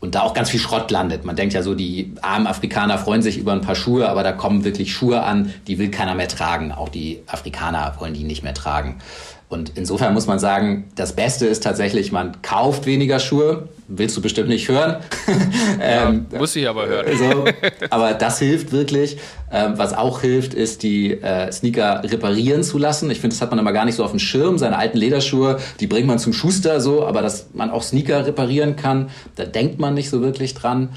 Und 0.00 0.14
da 0.14 0.20
auch 0.20 0.34
ganz 0.34 0.50
viel 0.50 0.60
Schrott 0.60 0.90
landet. 0.90 1.24
Man 1.24 1.34
denkt 1.34 1.54
ja 1.54 1.62
so, 1.62 1.74
die 1.74 2.12
armen 2.20 2.46
Afrikaner 2.46 2.98
freuen 2.98 3.22
sich 3.22 3.38
über 3.38 3.52
ein 3.52 3.62
paar 3.62 3.74
Schuhe, 3.74 4.06
aber 4.06 4.22
da 4.22 4.32
kommen 4.32 4.62
wirklich 4.62 4.92
Schuhe 4.92 5.22
an, 5.22 5.54
die 5.66 5.78
will 5.78 5.90
keiner 5.90 6.14
mehr 6.14 6.28
tragen. 6.28 6.72
Auch 6.72 6.90
die 6.90 7.22
Afrikaner 7.26 7.94
wollen 7.98 8.12
die 8.12 8.24
nicht 8.24 8.42
mehr 8.42 8.52
tragen. 8.52 8.98
Und 9.48 9.72
insofern 9.76 10.14
muss 10.14 10.26
man 10.26 10.38
sagen, 10.38 10.90
das 10.96 11.14
Beste 11.14 11.46
ist 11.46 11.62
tatsächlich, 11.62 12.10
man 12.10 12.40
kauft 12.42 12.86
weniger 12.86 13.20
Schuhe. 13.20 13.68
Willst 13.86 14.16
du 14.16 14.22
bestimmt 14.22 14.48
nicht 14.48 14.68
hören. 14.68 14.96
ähm, 15.80 16.26
ja, 16.32 16.38
muss 16.38 16.56
ich 16.56 16.66
aber 16.66 16.86
hören. 16.86 17.06
so, 17.16 17.44
aber 17.90 18.14
das 18.14 18.38
hilft 18.38 18.72
wirklich. 18.72 19.18
Ähm, 19.52 19.74
was 19.76 19.92
auch 19.92 20.22
hilft, 20.22 20.54
ist, 20.54 20.82
die 20.82 21.12
äh, 21.12 21.52
Sneaker 21.52 22.02
reparieren 22.02 22.62
zu 22.64 22.78
lassen. 22.78 23.10
Ich 23.10 23.20
finde, 23.20 23.36
das 23.36 23.42
hat 23.42 23.50
man 23.50 23.58
immer 23.58 23.72
gar 23.72 23.84
nicht 23.84 23.94
so 23.94 24.04
auf 24.04 24.10
dem 24.10 24.18
Schirm. 24.18 24.58
Seine 24.58 24.78
alten 24.78 24.96
Lederschuhe, 24.96 25.58
die 25.78 25.86
bringt 25.86 26.06
man 26.06 26.18
zum 26.18 26.32
Schuster 26.32 26.80
so, 26.80 27.06
aber 27.06 27.20
dass 27.22 27.48
man 27.52 27.70
auch 27.70 27.82
Sneaker 27.82 28.26
reparieren 28.26 28.74
kann, 28.74 29.10
da 29.36 29.44
denkt 29.44 29.78
man 29.78 29.94
nicht 29.94 30.10
so 30.10 30.22
wirklich 30.22 30.54
dran. 30.54 30.88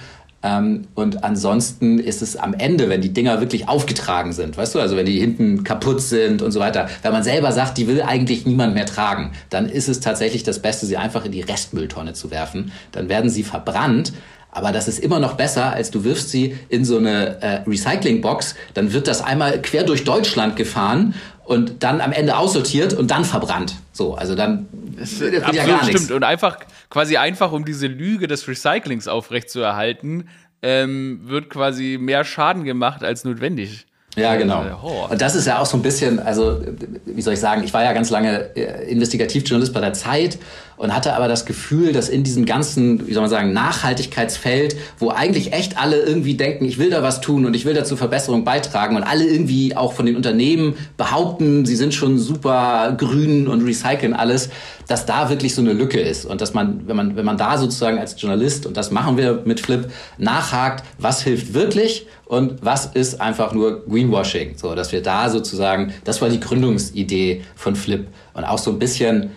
Ähm, 0.47 0.87
und 0.95 1.23
ansonsten 1.23 1.99
ist 1.99 2.21
es 2.21 2.37
am 2.37 2.53
Ende, 2.53 2.87
wenn 2.89 3.01
die 3.01 3.11
Dinger 3.11 3.41
wirklich 3.41 3.67
aufgetragen 3.67 4.31
sind, 4.31 4.57
weißt 4.57 4.75
du, 4.75 4.79
also 4.79 4.95
wenn 4.95 5.05
die 5.05 5.19
hinten 5.19 5.63
kaputt 5.63 6.01
sind 6.01 6.41
und 6.41 6.51
so 6.51 6.59
weiter, 6.59 6.87
wenn 7.01 7.11
man 7.11 7.23
selber 7.23 7.51
sagt, 7.51 7.77
die 7.77 7.87
will 7.87 8.01
eigentlich 8.01 8.45
niemand 8.45 8.73
mehr 8.73 8.85
tragen, 8.85 9.31
dann 9.49 9.67
ist 9.67 9.89
es 9.89 9.99
tatsächlich 9.99 10.43
das 10.43 10.59
Beste, 10.59 10.85
sie 10.85 10.95
einfach 10.95 11.25
in 11.25 11.33
die 11.33 11.41
Restmülltonne 11.41 12.13
zu 12.13 12.31
werfen. 12.31 12.71
Dann 12.93 13.09
werden 13.09 13.29
sie 13.29 13.43
verbrannt. 13.43 14.13
Aber 14.51 14.71
das 14.71 14.87
ist 14.87 14.99
immer 14.99 15.19
noch 15.19 15.33
besser, 15.33 15.73
als 15.73 15.91
du 15.91 16.03
wirfst 16.03 16.29
sie 16.29 16.55
in 16.69 16.85
so 16.85 16.97
eine 16.97 17.41
äh, 17.41 17.61
Recyclingbox, 17.67 18.55
dann 18.73 18.93
wird 18.93 19.07
das 19.07 19.21
einmal 19.21 19.61
quer 19.61 19.83
durch 19.83 20.03
Deutschland 20.03 20.55
gefahren 20.55 21.13
und 21.43 21.83
dann 21.83 21.99
am 22.01 22.11
Ende 22.11 22.37
aussortiert 22.37 22.93
und 22.93 23.11
dann 23.11 23.25
verbrannt. 23.25 23.75
So, 23.91 24.15
also 24.15 24.35
dann 24.35 24.67
das 24.97 25.19
wird 25.19 25.33
ja 25.33 25.65
gar 25.65 25.85
nichts. 25.85 26.01
Stimmt. 26.01 26.11
Und 26.11 26.23
einfach, 26.23 26.59
quasi 26.89 27.17
einfach, 27.17 27.51
um 27.51 27.65
diese 27.65 27.87
Lüge 27.87 28.27
des 28.27 28.47
Recyclings 28.47 29.07
aufrechtzuerhalten, 29.07 30.29
ähm, 30.61 31.21
wird 31.23 31.49
quasi 31.49 31.97
mehr 31.99 32.23
Schaden 32.23 32.63
gemacht 32.63 33.03
als 33.03 33.23
notwendig. 33.23 33.85
Ja, 34.15 34.35
genau. 34.35 35.07
Und 35.09 35.21
das 35.21 35.35
ist 35.35 35.45
ja 35.45 35.59
auch 35.59 35.65
so 35.67 35.77
ein 35.77 35.83
bisschen, 35.83 36.19
also 36.19 36.59
wie 37.05 37.21
soll 37.21 37.35
ich 37.35 37.39
sagen, 37.39 37.63
ich 37.63 37.71
war 37.73 37.83
ja 37.83 37.93
ganz 37.93 38.09
lange 38.09 38.55
äh, 38.55 38.91
Investigativjournalist 38.91 39.73
bei 39.73 39.79
der 39.79 39.93
Zeit 39.93 40.39
und 40.77 40.95
hatte 40.95 41.15
aber 41.15 41.27
das 41.27 41.45
Gefühl, 41.45 41.91
dass 41.91 42.07
in 42.07 42.23
diesem 42.23 42.45
ganzen, 42.45 43.07
wie 43.07 43.13
soll 43.13 43.21
man 43.21 43.29
sagen, 43.29 43.51
Nachhaltigkeitsfeld, 43.51 44.77
wo 44.99 45.09
eigentlich 45.09 45.51
echt 45.51 45.77
alle 45.77 45.97
irgendwie 45.97 46.35
denken, 46.35 46.65
ich 46.65 46.77
will 46.77 46.91
da 46.91 47.01
was 47.03 47.19
tun 47.19 47.45
und 47.45 47.55
ich 47.55 47.65
will 47.65 47.73
da 47.73 47.83
zur 47.83 47.97
Verbesserung 47.97 48.43
beitragen 48.43 48.95
und 48.95 49.03
alle 49.03 49.25
irgendwie 49.25 49.75
auch 49.75 49.93
von 49.93 50.05
den 50.05 50.15
Unternehmen 50.15 50.75
behaupten, 50.95 51.65
sie 51.65 51.75
sind 51.75 51.93
schon 51.93 52.19
super 52.19 52.95
grün 52.97 53.47
und 53.47 53.65
recyceln 53.65 54.13
alles, 54.13 54.49
dass 54.87 55.05
da 55.05 55.29
wirklich 55.29 55.53
so 55.55 55.61
eine 55.61 55.73
Lücke 55.73 55.99
ist 55.99 56.25
und 56.25 56.41
dass 56.41 56.53
man, 56.53 56.87
wenn 56.87 56.95
man, 56.95 57.15
wenn 57.15 57.25
man 57.25 57.37
da 57.37 57.57
sozusagen 57.57 57.97
als 57.97 58.19
Journalist, 58.21 58.65
und 58.65 58.77
das 58.77 58.91
machen 58.91 59.17
wir 59.17 59.41
mit 59.45 59.59
Flip, 59.59 59.89
nachhakt, 60.17 60.85
was 60.99 61.23
hilft 61.23 61.53
wirklich 61.53 62.05
und 62.25 62.63
was 62.63 62.85
ist 62.85 63.19
einfach 63.19 63.51
nur 63.53 63.85
Greenwashing, 63.85 64.57
so, 64.57 64.75
dass 64.75 64.91
wir 64.91 65.01
da 65.01 65.29
sozusagen, 65.29 65.93
das 66.03 66.21
war 66.21 66.29
die 66.29 66.39
Gründungsidee 66.39 67.41
von 67.55 67.75
Flip 67.75 68.07
und 68.33 68.43
auch 68.43 68.59
so 68.59 68.71
ein 68.71 68.79
bisschen 68.79 69.31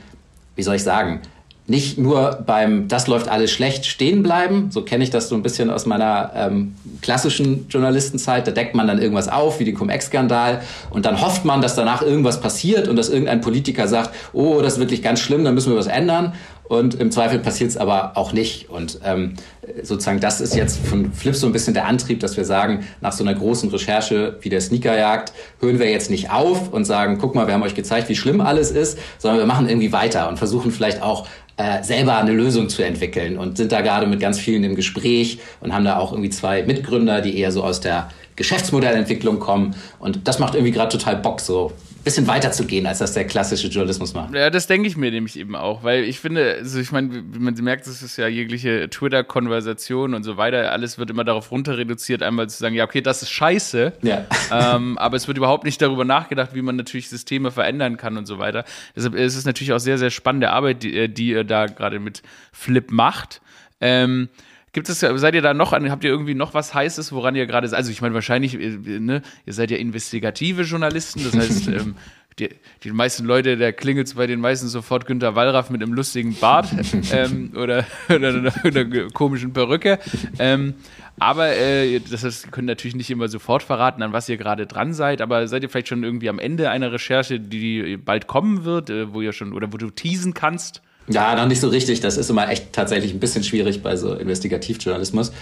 wie 0.60 0.62
soll 0.62 0.76
ich 0.76 0.82
sagen, 0.82 1.22
nicht 1.66 1.96
nur 1.96 2.42
beim 2.44 2.86
das 2.86 3.06
läuft 3.06 3.28
alles 3.28 3.50
schlecht 3.50 3.86
stehen 3.86 4.22
bleiben. 4.22 4.70
So 4.70 4.82
kenne 4.82 5.04
ich 5.04 5.08
das 5.08 5.30
so 5.30 5.34
ein 5.34 5.42
bisschen 5.42 5.70
aus 5.70 5.86
meiner 5.86 6.32
ähm, 6.34 6.74
klassischen 7.00 7.66
Journalistenzeit. 7.70 8.46
Da 8.46 8.50
deckt 8.50 8.74
man 8.74 8.86
dann 8.86 9.00
irgendwas 9.00 9.28
auf, 9.28 9.58
wie 9.58 9.64
den 9.64 9.74
Cum-Ex-Skandal. 9.74 10.60
Und 10.90 11.06
dann 11.06 11.22
hofft 11.22 11.46
man, 11.46 11.62
dass 11.62 11.76
danach 11.76 12.02
irgendwas 12.02 12.42
passiert 12.42 12.88
und 12.88 12.96
dass 12.96 13.08
irgendein 13.08 13.40
Politiker 13.40 13.88
sagt, 13.88 14.10
oh, 14.34 14.60
das 14.60 14.74
ist 14.74 14.80
wirklich 14.80 15.02
ganz 15.02 15.20
schlimm, 15.20 15.44
da 15.44 15.52
müssen 15.52 15.72
wir 15.72 15.78
was 15.78 15.86
ändern. 15.86 16.34
Und 16.70 16.94
im 16.94 17.10
Zweifel 17.10 17.40
passiert 17.40 17.70
es 17.70 17.76
aber 17.76 18.12
auch 18.16 18.32
nicht. 18.32 18.70
Und 18.70 19.00
ähm, 19.04 19.34
sozusagen 19.82 20.20
das 20.20 20.40
ist 20.40 20.54
jetzt 20.54 20.78
von 20.86 21.12
Flip 21.12 21.34
so 21.34 21.48
ein 21.48 21.52
bisschen 21.52 21.74
der 21.74 21.86
Antrieb, 21.86 22.20
dass 22.20 22.36
wir 22.36 22.44
sagen, 22.44 22.86
nach 23.00 23.10
so 23.10 23.24
einer 23.24 23.34
großen 23.34 23.68
Recherche 23.70 24.38
wie 24.40 24.50
der 24.50 24.60
Sneakerjagd 24.60 25.32
hören 25.58 25.80
wir 25.80 25.90
jetzt 25.90 26.12
nicht 26.12 26.30
auf 26.30 26.72
und 26.72 26.84
sagen, 26.84 27.18
guck 27.20 27.34
mal, 27.34 27.48
wir 27.48 27.54
haben 27.54 27.64
euch 27.64 27.74
gezeigt, 27.74 28.08
wie 28.08 28.14
schlimm 28.14 28.40
alles 28.40 28.70
ist, 28.70 28.98
sondern 29.18 29.40
wir 29.40 29.46
machen 29.46 29.68
irgendwie 29.68 29.90
weiter 29.90 30.28
und 30.28 30.36
versuchen 30.36 30.70
vielleicht 30.70 31.02
auch 31.02 31.26
äh, 31.56 31.82
selber 31.82 32.18
eine 32.18 32.30
Lösung 32.30 32.68
zu 32.68 32.84
entwickeln 32.84 33.36
und 33.36 33.56
sind 33.56 33.72
da 33.72 33.80
gerade 33.80 34.06
mit 34.06 34.20
ganz 34.20 34.38
vielen 34.38 34.62
im 34.62 34.76
Gespräch 34.76 35.40
und 35.60 35.74
haben 35.74 35.84
da 35.84 35.98
auch 35.98 36.12
irgendwie 36.12 36.30
zwei 36.30 36.62
Mitgründer, 36.62 37.20
die 37.20 37.36
eher 37.36 37.50
so 37.50 37.64
aus 37.64 37.80
der 37.80 38.10
Geschäftsmodellentwicklung 38.36 39.40
kommen. 39.40 39.74
Und 39.98 40.28
das 40.28 40.38
macht 40.38 40.54
irgendwie 40.54 40.70
gerade 40.72 40.96
total 40.96 41.16
Bock, 41.16 41.40
so 41.40 41.72
bisschen 42.04 42.26
weiter 42.26 42.50
zu 42.52 42.64
gehen, 42.64 42.86
als 42.86 42.98
das 42.98 43.12
der 43.12 43.26
klassische 43.26 43.68
Journalismus 43.68 44.14
macht. 44.14 44.34
Ja, 44.34 44.50
das 44.50 44.66
denke 44.66 44.88
ich 44.88 44.96
mir 44.96 45.10
nämlich 45.10 45.38
eben 45.38 45.54
auch, 45.54 45.82
weil 45.82 46.04
ich 46.04 46.18
finde, 46.18 46.56
also 46.58 46.80
ich 46.80 46.92
meine, 46.92 47.22
man 47.38 47.54
merkt, 47.54 47.86
es 47.86 48.02
ist 48.02 48.16
ja 48.16 48.26
jegliche 48.26 48.88
Twitter-Konversation 48.88 50.14
und 50.14 50.22
so 50.22 50.36
weiter, 50.36 50.72
alles 50.72 50.98
wird 50.98 51.10
immer 51.10 51.24
darauf 51.24 51.50
runter 51.50 51.76
reduziert, 51.76 52.22
einmal 52.22 52.48
zu 52.48 52.58
sagen, 52.58 52.74
ja, 52.74 52.84
okay, 52.84 53.00
das 53.00 53.22
ist 53.22 53.30
scheiße, 53.30 53.92
ja. 54.02 54.24
ähm, 54.52 54.96
aber 54.98 55.16
es 55.16 55.28
wird 55.28 55.36
überhaupt 55.36 55.64
nicht 55.64 55.80
darüber 55.82 56.04
nachgedacht, 56.04 56.54
wie 56.54 56.62
man 56.62 56.76
natürlich 56.76 57.08
Systeme 57.08 57.50
verändern 57.50 57.96
kann 57.96 58.16
und 58.16 58.26
so 58.26 58.38
weiter. 58.38 58.64
Deshalb 58.96 59.14
ist 59.14 59.36
es 59.36 59.44
natürlich 59.44 59.72
auch 59.72 59.78
sehr, 59.78 59.98
sehr 59.98 60.10
spannende 60.10 60.50
Arbeit, 60.50 60.82
die, 60.82 61.08
die 61.12 61.28
ihr 61.28 61.44
da 61.44 61.66
gerade 61.66 61.98
mit 61.98 62.22
Flip 62.52 62.90
macht. 62.90 63.40
Ähm, 63.80 64.28
Gibt 64.72 64.88
es, 64.88 65.00
seid 65.00 65.34
ihr 65.34 65.42
da 65.42 65.52
noch 65.52 65.72
an, 65.72 65.90
habt 65.90 66.04
ihr 66.04 66.10
irgendwie 66.10 66.34
noch 66.34 66.54
was 66.54 66.74
Heißes, 66.74 67.10
woran 67.12 67.34
ihr 67.34 67.46
gerade, 67.46 67.74
also 67.76 67.90
ich 67.90 68.02
meine 68.02 68.14
wahrscheinlich, 68.14 68.54
äh, 68.54 69.00
ne, 69.00 69.22
ihr 69.44 69.52
seid 69.52 69.72
ja 69.72 69.76
investigative 69.76 70.62
Journalisten, 70.62 71.24
das 71.24 71.36
heißt, 71.36 71.68
ähm, 71.68 71.96
die, 72.38 72.50
die 72.84 72.92
meisten 72.92 73.24
Leute, 73.24 73.56
da 73.56 73.72
klingelt 73.72 74.06
es 74.06 74.14
bei 74.14 74.28
den 74.28 74.40
meisten 74.40 74.68
sofort 74.68 75.06
Günter 75.06 75.34
Wallraff 75.34 75.70
mit 75.70 75.82
einem 75.82 75.92
lustigen 75.92 76.36
Bart 76.36 76.68
ähm, 77.12 77.52
oder, 77.56 77.84
oder, 78.08 78.28
einer, 78.28 78.64
einer 78.64 79.10
komischen 79.10 79.52
Perücke. 79.52 79.98
Ähm, 80.38 80.74
aber 81.18 81.48
äh, 81.56 81.98
das 81.98 82.22
heißt, 82.22 82.46
ihr 82.46 82.50
könnt 82.50 82.66
natürlich 82.68 82.94
nicht 82.94 83.10
immer 83.10 83.28
sofort 83.28 83.64
verraten, 83.64 84.02
an 84.02 84.12
was 84.12 84.28
ihr 84.28 84.36
gerade 84.36 84.66
dran 84.66 84.94
seid, 84.94 85.20
aber 85.20 85.48
seid 85.48 85.64
ihr 85.64 85.68
vielleicht 85.68 85.88
schon 85.88 86.04
irgendwie 86.04 86.28
am 86.28 86.38
Ende 86.38 86.70
einer 86.70 86.92
Recherche, 86.92 87.40
die 87.40 87.96
bald 87.96 88.28
kommen 88.28 88.64
wird, 88.64 88.88
äh, 88.88 89.12
wo 89.12 89.20
ihr 89.20 89.32
schon, 89.32 89.52
oder 89.52 89.72
wo 89.72 89.76
du 89.76 89.90
teasen 89.90 90.32
kannst? 90.32 90.80
Ja, 91.10 91.34
noch 91.34 91.46
nicht 91.46 91.60
so 91.60 91.68
richtig. 91.68 92.00
Das 92.00 92.16
ist 92.16 92.30
immer 92.30 92.48
echt 92.48 92.72
tatsächlich 92.72 93.12
ein 93.12 93.20
bisschen 93.20 93.42
schwierig 93.42 93.82
bei 93.82 93.96
so 93.96 94.14
Investigativjournalismus. 94.14 95.32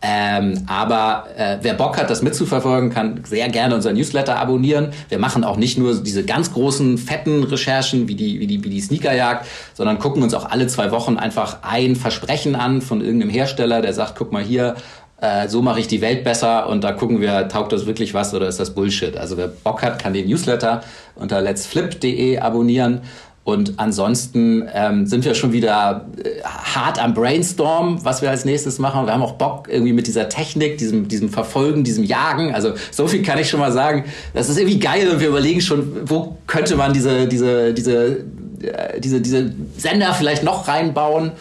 Ähm, 0.00 0.64
aber 0.68 1.26
äh, 1.36 1.58
wer 1.60 1.74
Bock 1.74 1.98
hat, 1.98 2.08
das 2.08 2.22
mitzuverfolgen, 2.22 2.90
kann 2.90 3.24
sehr 3.24 3.48
gerne 3.48 3.74
unser 3.74 3.92
Newsletter 3.92 4.36
abonnieren. 4.36 4.92
Wir 5.08 5.18
machen 5.18 5.42
auch 5.42 5.56
nicht 5.56 5.76
nur 5.76 6.02
diese 6.02 6.24
ganz 6.24 6.52
großen, 6.52 6.98
fetten 6.98 7.42
Recherchen 7.42 8.06
wie 8.06 8.14
die, 8.14 8.38
wie 8.38 8.46
die, 8.46 8.62
wie 8.62 8.70
die 8.70 8.80
Sneakerjagd, 8.80 9.46
sondern 9.74 9.98
gucken 9.98 10.22
uns 10.22 10.34
auch 10.34 10.48
alle 10.48 10.68
zwei 10.68 10.92
Wochen 10.92 11.16
einfach 11.16 11.58
ein 11.62 11.96
Versprechen 11.96 12.54
an 12.54 12.80
von 12.80 13.00
irgendeinem 13.00 13.30
Hersteller, 13.30 13.82
der 13.82 13.92
sagt, 13.92 14.14
guck 14.16 14.30
mal 14.30 14.42
hier, 14.42 14.76
äh, 15.20 15.48
so 15.48 15.62
mache 15.62 15.80
ich 15.80 15.88
die 15.88 16.00
Welt 16.00 16.22
besser 16.22 16.68
und 16.68 16.84
da 16.84 16.92
gucken 16.92 17.20
wir, 17.20 17.48
taugt 17.48 17.72
das 17.72 17.86
wirklich 17.86 18.14
was 18.14 18.32
oder 18.32 18.46
ist 18.46 18.60
das 18.60 18.74
Bullshit? 18.74 19.16
Also 19.16 19.36
wer 19.36 19.48
Bock 19.48 19.82
hat, 19.82 19.98
kann 19.98 20.12
den 20.12 20.28
Newsletter 20.28 20.82
unter 21.16 21.40
letsflip.de 21.40 22.38
abonnieren. 22.38 23.00
Und 23.48 23.78
ansonsten 23.78 24.68
ähm, 24.74 25.06
sind 25.06 25.24
wir 25.24 25.34
schon 25.34 25.54
wieder 25.54 26.06
äh, 26.22 26.42
hart 26.44 27.02
am 27.02 27.14
Brainstorm, 27.14 28.04
was 28.04 28.20
wir 28.20 28.28
als 28.28 28.44
nächstes 28.44 28.78
machen. 28.78 29.06
Wir 29.06 29.14
haben 29.14 29.22
auch 29.22 29.36
Bock 29.36 29.68
irgendwie 29.70 29.94
mit 29.94 30.06
dieser 30.06 30.28
Technik, 30.28 30.76
diesem, 30.76 31.08
diesem 31.08 31.30
Verfolgen, 31.30 31.82
diesem 31.82 32.04
Jagen. 32.04 32.54
Also 32.54 32.74
so 32.90 33.08
viel 33.08 33.22
kann 33.22 33.38
ich 33.38 33.48
schon 33.48 33.58
mal 33.58 33.72
sagen. 33.72 34.04
Das 34.34 34.50
ist 34.50 34.58
irgendwie 34.58 34.78
geil 34.78 35.08
und 35.08 35.20
wir 35.20 35.28
überlegen 35.28 35.62
schon, 35.62 36.10
wo 36.10 36.36
könnte 36.46 36.76
man 36.76 36.92
diese, 36.92 37.26
diese, 37.26 37.72
diese, 37.72 38.18
äh, 38.60 39.00
diese, 39.00 39.22
diese 39.22 39.54
Sender 39.78 40.12
vielleicht 40.12 40.42
noch 40.42 40.68
reinbauen. 40.68 41.32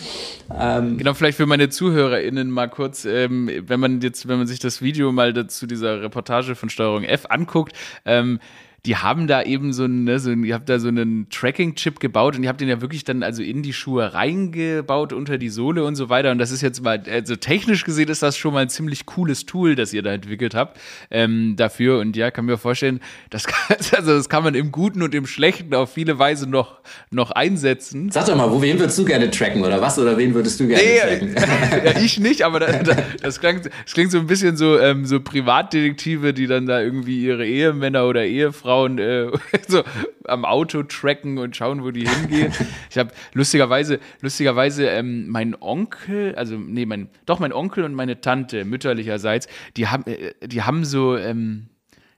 Ähm 0.58 0.98
genau, 0.98 1.14
vielleicht 1.14 1.36
für 1.36 1.46
meine 1.46 1.68
ZuhörerInnen 1.68 2.50
mal 2.50 2.70
kurz, 2.70 3.04
ähm, 3.04 3.52
wenn 3.68 3.82
man 3.82 4.00
jetzt, 4.00 4.30
wenn 4.30 4.38
man 4.38 4.48
sich 4.48 4.60
das 4.60 4.82
Video 4.82 5.12
mal 5.12 5.34
dazu 5.34 5.68
dieser 5.68 6.02
Reportage 6.02 6.56
von 6.56 6.70
Steuerung 6.70 7.04
F 7.04 7.26
anguckt, 7.28 7.74
ähm, 8.06 8.40
die 8.88 8.96
haben 8.96 9.28
da 9.28 9.44
eben 9.44 9.74
so, 9.74 9.86
ne, 9.86 10.18
so 10.18 10.32
ihr 10.32 10.54
habt 10.54 10.70
da 10.70 10.80
so 10.80 10.88
einen 10.88 11.28
Tracking-Chip 11.30 12.00
gebaut 12.00 12.38
und 12.38 12.44
ihr 12.44 12.50
habt 12.50 12.62
den 12.62 12.70
ja 12.70 12.80
wirklich 12.80 13.04
dann 13.04 13.22
also 13.22 13.44
in 13.44 13.62
die 13.62 13.74
Schuhe 13.74 14.14
reingebaut 14.14 15.12
unter 15.12 15.38
die 15.38 15.50
Sohle 15.50 15.84
und 15.84 15.98
so 15.98 16.08
weiter. 16.08 16.32
Und 16.32 16.38
das 16.38 16.52
ist 16.52 16.62
jetzt 16.62 16.82
mal, 16.82 17.04
also 17.12 17.36
technisch 17.36 17.84
gesehen 17.84 18.08
ist 18.08 18.24
das 18.24 18.38
schon 18.38 18.54
mal 18.54 18.62
ein 18.62 18.70
ziemlich 18.70 19.06
cooles 19.06 19.46
Tool, 19.46 19.76
das 19.76 19.92
ihr 19.92 20.04
da 20.04 20.14
entwickelt 20.14 20.56
habt 20.56 20.80
ähm, 21.12 21.58
dafür. 21.58 22.00
Und 22.00 22.16
ja, 22.16 22.32
kann 22.32 22.46
mir 22.46 22.58
vorstellen, 22.58 23.02
das 23.30 23.46
kann, 23.46 23.76
also 23.98 24.16
das 24.16 24.30
kann 24.30 24.46
man 24.46 24.56
im 24.56 24.72
Guten 24.72 25.02
und 25.02 25.14
im 25.14 25.28
Schlechten 25.28 25.74
auf 25.76 25.92
viele 25.92 26.18
Weise 26.18 26.50
noch, 26.50 26.80
noch 27.12 27.32
einsetzen. 27.32 28.10
Sag 28.10 28.28
doch 28.28 28.38
mal, 28.38 28.50
wo, 28.50 28.62
wen 28.62 28.80
würdest 28.80 28.98
du 28.98 29.04
gerne 29.04 29.30
tracken 29.30 29.66
oder 29.66 29.82
was? 29.82 30.00
Oder 30.00 30.18
wen 30.18 30.34
würdest 30.34 30.62
du 30.62 30.68
gerne 30.68 30.82
nee, 30.82 31.00
tracken? 31.00 31.36
ja, 31.86 32.00
ich 32.00 32.22
nicht, 32.22 32.44
aber 32.44 32.60
das, 32.62 32.96
das, 33.22 33.40
klingt, 33.42 33.66
das 33.66 33.94
klingt 33.94 34.12
so 34.12 34.18
ein 34.18 34.28
bisschen 34.28 34.56
so, 34.56 34.80
ähm, 34.80 35.06
so 35.06 35.20
Privatdetektive, 35.20 36.34
die 36.34 36.48
dann 36.48 36.68
da 36.68 36.80
irgendwie 36.80 37.22
ihre 37.22 37.46
Ehemänner 37.46 38.06
oder 38.06 38.24
Ehefrauen 38.24 38.77
Frauen 38.78 39.00
äh, 39.00 39.32
so 39.68 39.84
am 40.26 40.46
Auto 40.46 40.84
tracken 40.84 41.38
und 41.38 41.56
schauen, 41.56 41.84
wo 41.84 41.92
die 41.92 42.08
hingehen. 42.08 42.54
Ich 42.90 42.98
habe 42.98 43.12
lustigerweise, 43.34 44.00
lustigerweise 44.22 44.88
ähm, 44.88 45.28
mein 45.30 45.56
Onkel, 45.60 46.36
also 46.36 46.56
nee, 46.56 46.86
mein, 46.86 47.10
doch 47.26 47.40
mein 47.40 47.54
Onkel 47.54 47.84
und 47.84 47.94
meine 47.94 48.22
Tante 48.22 48.66
mütterlicherseits, 48.66 49.48
die 49.76 49.88
haben, 49.88 50.06
äh, 50.06 50.34
die 50.46 50.64
haben 50.64 50.86
so, 50.86 51.18
ähm, 51.18 51.68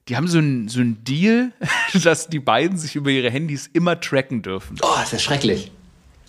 die 0.07 0.15
haben 0.15 0.27
so 0.27 0.39
ein, 0.39 0.67
so 0.67 0.79
ein 0.79 1.03
Deal, 1.03 1.51
dass 2.03 2.27
die 2.27 2.39
beiden 2.39 2.77
sich 2.77 2.95
über 2.95 3.09
ihre 3.09 3.29
Handys 3.29 3.67
immer 3.67 3.99
tracken 3.99 4.41
dürfen. 4.41 4.77
Oh, 4.81 5.01
ist 5.01 5.13
ja 5.13 5.19
schrecklich. 5.19 5.71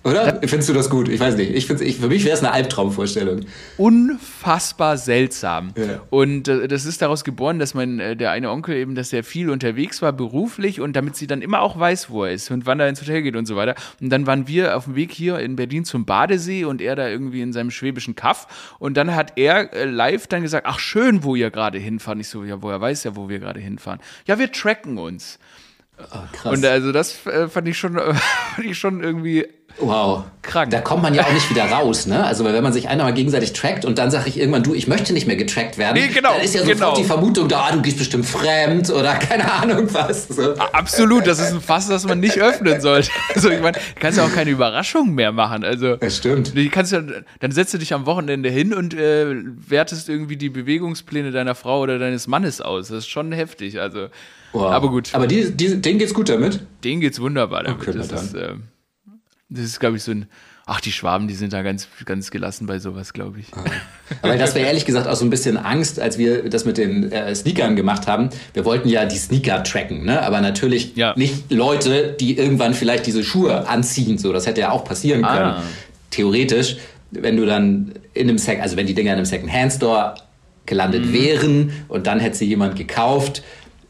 Oder? 0.03 0.41
Findest 0.41 0.69
du 0.69 0.73
das 0.73 0.89
gut? 0.89 1.09
Ich 1.09 1.21
weiß 1.21 1.37
nicht. 1.37 1.51
Ich 1.51 1.67
find's, 1.67 1.83
ich, 1.83 1.99
für 1.99 2.09
mich 2.09 2.25
wäre 2.25 2.35
es 2.35 2.43
eine 2.43 2.53
Albtraumvorstellung. 2.53 3.41
Unfassbar 3.77 4.97
seltsam. 4.97 5.75
Ja. 5.77 6.01
Und 6.09 6.49
äh, 6.49 6.69
das 6.69 6.87
ist 6.87 7.03
daraus 7.03 7.23
geboren, 7.23 7.59
dass 7.59 7.75
mein, 7.75 8.01
äh, 8.01 8.17
der 8.17 8.31
eine 8.31 8.51
Onkel 8.51 8.77
eben, 8.77 8.95
dass 8.95 9.13
er 9.13 9.25
viel 9.25 9.51
unterwegs 9.51 10.01
war, 10.01 10.13
beruflich 10.13 10.81
und 10.81 10.95
damit 10.95 11.17
sie 11.17 11.27
dann 11.27 11.43
immer 11.43 11.61
auch 11.61 11.79
weiß, 11.79 12.09
wo 12.09 12.25
er 12.25 12.33
ist 12.33 12.51
und 12.51 12.65
wann 12.65 12.81
er 12.81 12.89
ins 12.89 13.03
Hotel 13.03 13.21
geht 13.21 13.37
und 13.37 13.45
so 13.45 13.57
weiter. 13.57 13.75
Und 14.01 14.09
dann 14.09 14.27
waren 14.27 14.49
wir 14.49 14.75
auf 14.75 14.85
dem 14.85 14.95
Weg 14.95 15.13
hier 15.13 15.39
in 15.39 15.57
Berlin 15.57 15.85
zum 15.85 16.07
Badesee 16.07 16.65
und 16.65 16.81
er 16.81 16.97
da 16.97 17.07
irgendwie 17.07 17.43
in 17.43 17.53
seinem 17.53 17.71
schwäbischen 17.71 18.15
Kaff. 18.15 18.75
Und 18.79 18.97
dann 18.97 19.15
hat 19.15 19.35
er 19.37 19.75
äh, 19.75 19.85
live 19.85 20.27
dann 20.29 20.43
gesagt, 20.43 20.67
ach 20.67 20.79
schön, 20.79 21.25
wo 21.25 21.37
ihr 21.37 21.51
gerade 21.51 21.79
hinfahren. 21.79 22.21
Ich 22.21 22.29
so, 22.29 22.43
ja, 22.43 22.63
woher 22.63 22.81
weiß 22.81 23.05
er, 23.05 23.17
wo 23.17 23.29
wir 23.29 23.39
gerade 23.39 23.61
hinfahren? 23.61 24.01
Ja, 24.27 24.39
wir 24.39 24.51
tracken 24.51 24.97
uns. 24.97 25.39
Oh, 25.99 26.19
krass. 26.33 26.57
Und 26.57 26.65
also 26.65 26.93
das 26.93 27.27
äh, 27.27 27.49
fand 27.49 27.69
ich 27.69 27.79
schon, 27.79 27.95
fand 28.55 28.67
ich 28.67 28.79
schon 28.79 29.03
irgendwie 29.03 29.47
Wow. 29.79 30.25
Krank. 30.43 30.71
Da 30.71 30.81
kommt 30.81 31.03
man 31.03 31.15
ja 31.15 31.25
auch 31.25 31.33
nicht 31.33 31.51
wieder 31.51 31.67
raus, 31.67 32.07
ne? 32.07 32.25
Also 32.25 32.45
wenn 32.45 32.63
man 32.63 32.73
sich 32.73 32.89
einmal 32.89 33.13
gegenseitig 33.13 33.53
trackt 33.53 33.85
und 33.85 33.99
dann 33.99 34.11
sage 34.11 34.29
ich 34.29 34.39
irgendwann, 34.39 34.63
du, 34.63 34.75
ich 34.75 34.89
möchte 34.89 35.13
nicht 35.13 35.27
mehr 35.27 35.37
getrackt 35.37 35.77
werden, 35.77 36.03
nee, 36.03 36.09
genau, 36.09 36.33
dann 36.33 36.43
ist 36.43 36.55
ja 36.55 36.63
sofort 36.63 36.79
genau. 36.79 36.97
die 36.97 37.05
Vermutung 37.05 37.49
da, 37.49 37.67
ah, 37.69 37.73
du 37.73 37.83
gehst 37.83 37.99
bestimmt 37.99 38.25
fremd 38.25 38.91
oder 38.91 39.15
keine 39.17 39.51
Ahnung 39.53 39.93
was. 39.93 40.29
So. 40.29 40.55
Absolut, 40.57 41.27
das 41.27 41.41
ist 41.41 41.53
ein 41.53 41.61
Fass, 41.61 41.89
das 41.89 42.07
man 42.07 42.21
nicht 42.21 42.39
öffnen 42.39 42.81
sollte. 42.81 43.11
Also 43.35 43.49
ich 43.51 43.61
meine, 43.61 43.77
du 43.77 44.01
kannst 44.01 44.19
ja 44.19 44.25
auch 44.25 44.33
keine 44.33 44.51
Überraschung 44.51 45.15
mehr 45.15 45.31
machen. 45.31 45.63
Also 45.65 45.97
das 45.97 46.17
stimmt. 46.17 46.57
Du 46.57 46.69
kannst 46.69 46.93
ja, 46.93 47.03
dann 47.39 47.53
setzt 47.53 47.73
du 47.75 47.79
dich 47.79 47.95
am 47.95 48.07
Wochenende 48.07 48.49
hin 48.51 48.75
und 48.75 48.95
äh, 48.95 49.27
wertest 49.69 50.09
irgendwie 50.09 50.37
die 50.37 50.49
Bewegungspläne 50.49 51.31
deiner 51.31 51.55
Frau 51.55 51.81
oder 51.81 51.99
deines 51.99 52.27
Mannes 52.27 52.61
aus. 52.61 52.89
Das 52.89 52.99
ist 52.99 53.09
schon 53.09 53.33
heftig. 53.33 53.81
Also, 53.81 54.09
wow. 54.53 54.73
aber 54.73 54.91
gut. 54.91 55.11
Aber 55.13 55.27
die, 55.27 55.53
die, 55.53 55.81
denen 55.81 55.99
geht's 55.99 56.15
gut 56.15 56.29
damit? 56.29 56.61
Denen 56.83 57.01
geht's 57.01 57.21
wunderbar 57.21 57.63
damit. 57.63 57.81
Okay, 57.81 57.97
das 57.97 58.11
ist, 58.11 58.35
äh, 58.35 58.55
das 59.51 59.65
ist, 59.65 59.81
glaube 59.81 59.97
ich, 59.97 60.03
so 60.03 60.13
ein. 60.13 60.27
Ach, 60.67 60.81
die 60.81 60.93
Schwaben, 60.93 61.27
die 61.27 61.35
sind 61.35 61.53
da 61.53 61.63
ganz, 61.63 61.89
ganz 62.05 62.31
gelassen 62.31 62.67
bei 62.67 62.79
sowas, 62.79 63.13
glaube 63.13 63.41
ich. 63.41 63.47
Ah. 63.53 63.65
Aber 64.23 64.37
das 64.37 64.55
wäre 64.55 64.69
ehrlich 64.69 64.85
gesagt 64.85 65.09
auch 65.09 65.17
so 65.17 65.25
ein 65.25 65.31
bisschen 65.31 65.57
Angst, 65.57 65.99
als 65.99 66.17
wir 66.17 66.49
das 66.49 66.65
mit 66.65 66.79
den 66.79 67.11
äh, 67.11 67.35
Sneakern 67.35 67.75
gemacht 67.75 68.07
haben. 68.07 68.31
Wir 68.55 68.65
wollten 68.65 68.89
ja 68.89 69.05
die 69.05 69.17
Sneaker 69.17 69.65
tracken, 69.65 70.05
ne? 70.05 70.23
aber 70.23 70.41
natürlich 70.41 70.95
ja. 70.95 71.13
nicht 71.17 71.51
Leute, 71.51 72.15
die 72.21 72.39
irgendwann 72.39 72.75
vielleicht 72.75 73.07
diese 73.07 73.25
Schuhe 73.25 73.67
anziehen. 73.69 74.17
So, 74.17 74.33
das 74.33 74.47
hätte 74.47 74.61
ja 74.61 74.71
auch 74.71 74.85
passieren 74.85 75.23
können. 75.23 75.45
Ah. 75.45 75.63
Theoretisch, 76.11 76.77
wenn 77.11 77.37
du 77.37 77.47
dann 77.47 77.95
in 78.15 78.29
einem 78.29 78.39
Sec, 78.39 78.61
also 78.61 78.77
wenn 78.77 78.87
die 78.87 78.95
Dinger 78.95 79.11
in 79.13 79.17
einem 79.17 79.27
Second-Hand-Store 79.27 80.15
gelandet 80.67 81.07
mhm. 81.07 81.13
wären 81.13 81.73
und 81.89 82.07
dann 82.07 82.21
hätte 82.21 82.37
sie 82.37 82.47
jemand 82.47 82.77
gekauft, 82.77 83.43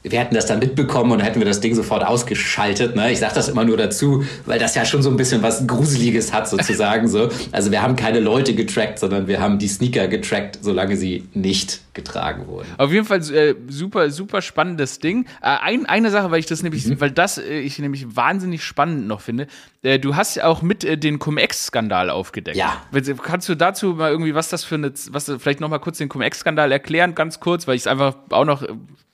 wir 0.03 0.19
hätten 0.19 0.35
das 0.35 0.47
dann 0.47 0.59
mitbekommen 0.59 1.13
und 1.13 1.21
hätten 1.21 1.41
wir 1.41 1.47
das 1.47 1.61
Ding 1.61 1.75
sofort 1.75 2.05
ausgeschaltet. 2.05 2.97
Ne? 2.97 3.13
Ich 3.13 3.19
sage 3.19 3.35
das 3.35 3.49
immer 3.49 3.65
nur 3.65 3.77
dazu, 3.77 4.25
weil 4.47 4.59
das 4.59 4.75
ja 4.75 4.85
schon 4.85 5.03
so 5.03 5.11
ein 5.11 5.17
bisschen 5.17 5.43
was 5.43 5.67
Gruseliges 5.67 6.33
hat 6.33 6.49
sozusagen. 6.49 7.09
so. 7.09 7.29
Also 7.53 7.71
wir 7.71 7.83
haben 7.83 7.97
keine 7.97 8.21
Leute 8.21 8.55
getrackt, 8.55 8.99
sondern 8.99 9.27
wir 9.27 9.41
haben 9.41 9.59
die 9.59 9.69
Sneaker 9.69 10.09
getrackt, 10.09 10.59
solange 10.63 10.97
sie 10.97 11.29
nicht 11.35 11.81
getragen 11.93 12.47
wurden. 12.47 12.69
Auf 12.79 12.93
jeden 12.93 13.05
Fall 13.05 13.21
äh, 13.31 13.55
super, 13.69 14.11
super 14.11 14.41
spannendes 14.41 15.01
Ding. 15.01 15.27
Äh, 15.43 15.57
ein, 15.61 15.87
eine 15.87 16.11
Sache, 16.11 16.31
weil 16.31 16.41
ich 16.41 16.47
das 16.47 16.63
nämlich, 16.63 16.87
mhm. 16.87 17.01
weil 17.01 17.11
das 17.11 17.37
äh, 17.37 17.59
ich 17.59 17.79
nämlich 17.79 18.17
wahnsinnig 18.17 18.65
spannend 18.65 19.07
noch 19.07 19.21
finde. 19.21 19.49
Äh, 19.83 19.99
du 19.99 20.17
hast 20.17 20.37
ja 20.37 20.45
auch 20.45 20.63
mit 20.63 20.85
äh, 20.85 20.97
den 20.97 21.19
Cum-Ex-Skandal 21.19 22.09
aufgedeckt. 22.09 22.57
Ja. 22.57 22.83
Kannst 23.23 23.49
du 23.49 23.55
dazu 23.55 23.95
mal 23.95 24.11
irgendwie, 24.11 24.35
was 24.35 24.49
das 24.49 24.65
für 24.65 24.77
eine, 24.77 24.93
was 25.11 25.31
vielleicht 25.39 25.61
noch 25.61 25.69
mal 25.69 25.79
kurz 25.79 25.99
den 25.99 26.09
Cum-Ex-Skandal 26.09 26.73
erklären, 26.73 27.15
ganz 27.15 27.41
kurz, 27.41 27.67
weil 27.67 27.75
ich 27.75 27.83
es 27.83 27.87
einfach 27.87 28.15
auch 28.31 28.45
noch 28.45 28.65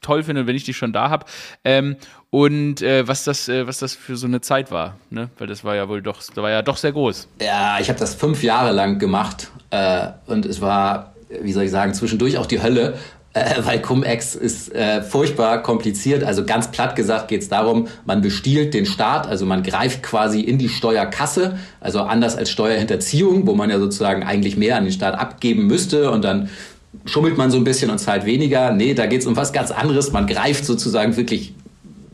toll 0.07 0.23
finde, 0.23 0.47
wenn 0.47 0.55
ich 0.55 0.64
dich 0.64 0.77
schon 0.77 0.92
da 0.92 1.11
habe. 1.11 1.27
Ähm, 1.64 1.97
und 2.31 2.83
äh, 2.83 3.07
was, 3.09 3.25
das, 3.25 3.49
äh, 3.49 3.66
was 3.66 3.79
das 3.79 3.95
für 3.95 4.16
so 4.16 4.27
eine 4.27 4.40
Zeit 4.40 4.71
war, 4.71 4.97
ne? 5.11 5.31
Weil 5.38 5.47
das 5.49 5.64
war 5.64 5.75
ja 5.75 5.88
wohl 5.88 6.03
doch, 6.03 6.19
das 6.19 6.37
war 6.37 6.51
ja 6.51 6.62
doch 6.62 6.77
sehr 6.77 6.92
groß. 6.92 7.29
Ja, 7.40 7.79
ich 7.81 7.88
habe 7.88 7.99
das 7.99 8.14
fünf 8.14 8.42
Jahre 8.42 8.73
lang 8.73 8.99
gemacht 8.99 9.51
äh, 9.71 10.09
und 10.27 10.47
es 10.47 10.61
war, 10.61 11.14
wie 11.42 11.53
soll 11.53 11.64
ich 11.64 11.71
sagen, 11.71 11.95
zwischendurch 11.95 12.38
auch 12.38 12.47
die 12.47 12.62
Hölle, 12.62 12.95
äh, 13.33 13.62
weil 13.64 13.81
Cum-Ex 13.81 14.35
ist 14.35 14.75
äh, 14.75 15.03
furchtbar 15.03 15.62
kompliziert. 15.62 16.25
Also 16.25 16.45
ganz 16.45 16.71
platt 16.71 16.97
gesagt 16.97 17.29
geht 17.29 17.42
es 17.42 17.49
darum, 17.49 17.88
man 18.05 18.23
bestiehlt 18.23 18.75
den 18.75 18.87
Staat, 18.87 19.27
also 19.27 19.45
man 19.45 19.62
greift 19.62 20.03
quasi 20.03 20.40
in 20.40 20.59
die 20.59 20.69
Steuerkasse, 20.69 21.59
also 21.81 22.01
anders 22.03 22.37
als 22.37 22.51
Steuerhinterziehung, 22.51 23.47
wo 23.47 23.55
man 23.55 23.71
ja 23.71 23.79
sozusagen 23.79 24.23
eigentlich 24.23 24.57
mehr 24.57 24.77
an 24.77 24.85
den 24.85 24.92
Staat 24.92 25.19
abgeben 25.19 25.66
müsste 25.66 26.11
und 26.11 26.25
dann 26.25 26.49
schummelt 27.04 27.37
man 27.37 27.50
so 27.50 27.56
ein 27.59 27.64
bisschen 27.64 27.90
und 27.90 27.98
zahlt 27.98 28.24
weniger. 28.24 28.72
Nee, 28.72 28.94
da 28.94 29.06
geht 29.06 29.20
es 29.20 29.26
um 29.26 29.37
was 29.37 29.52
ganz 29.52 29.70
anderes. 29.70 30.12
Man 30.12 30.26
greift 30.26 30.64
sozusagen 30.64 31.16
wirklich 31.16 31.54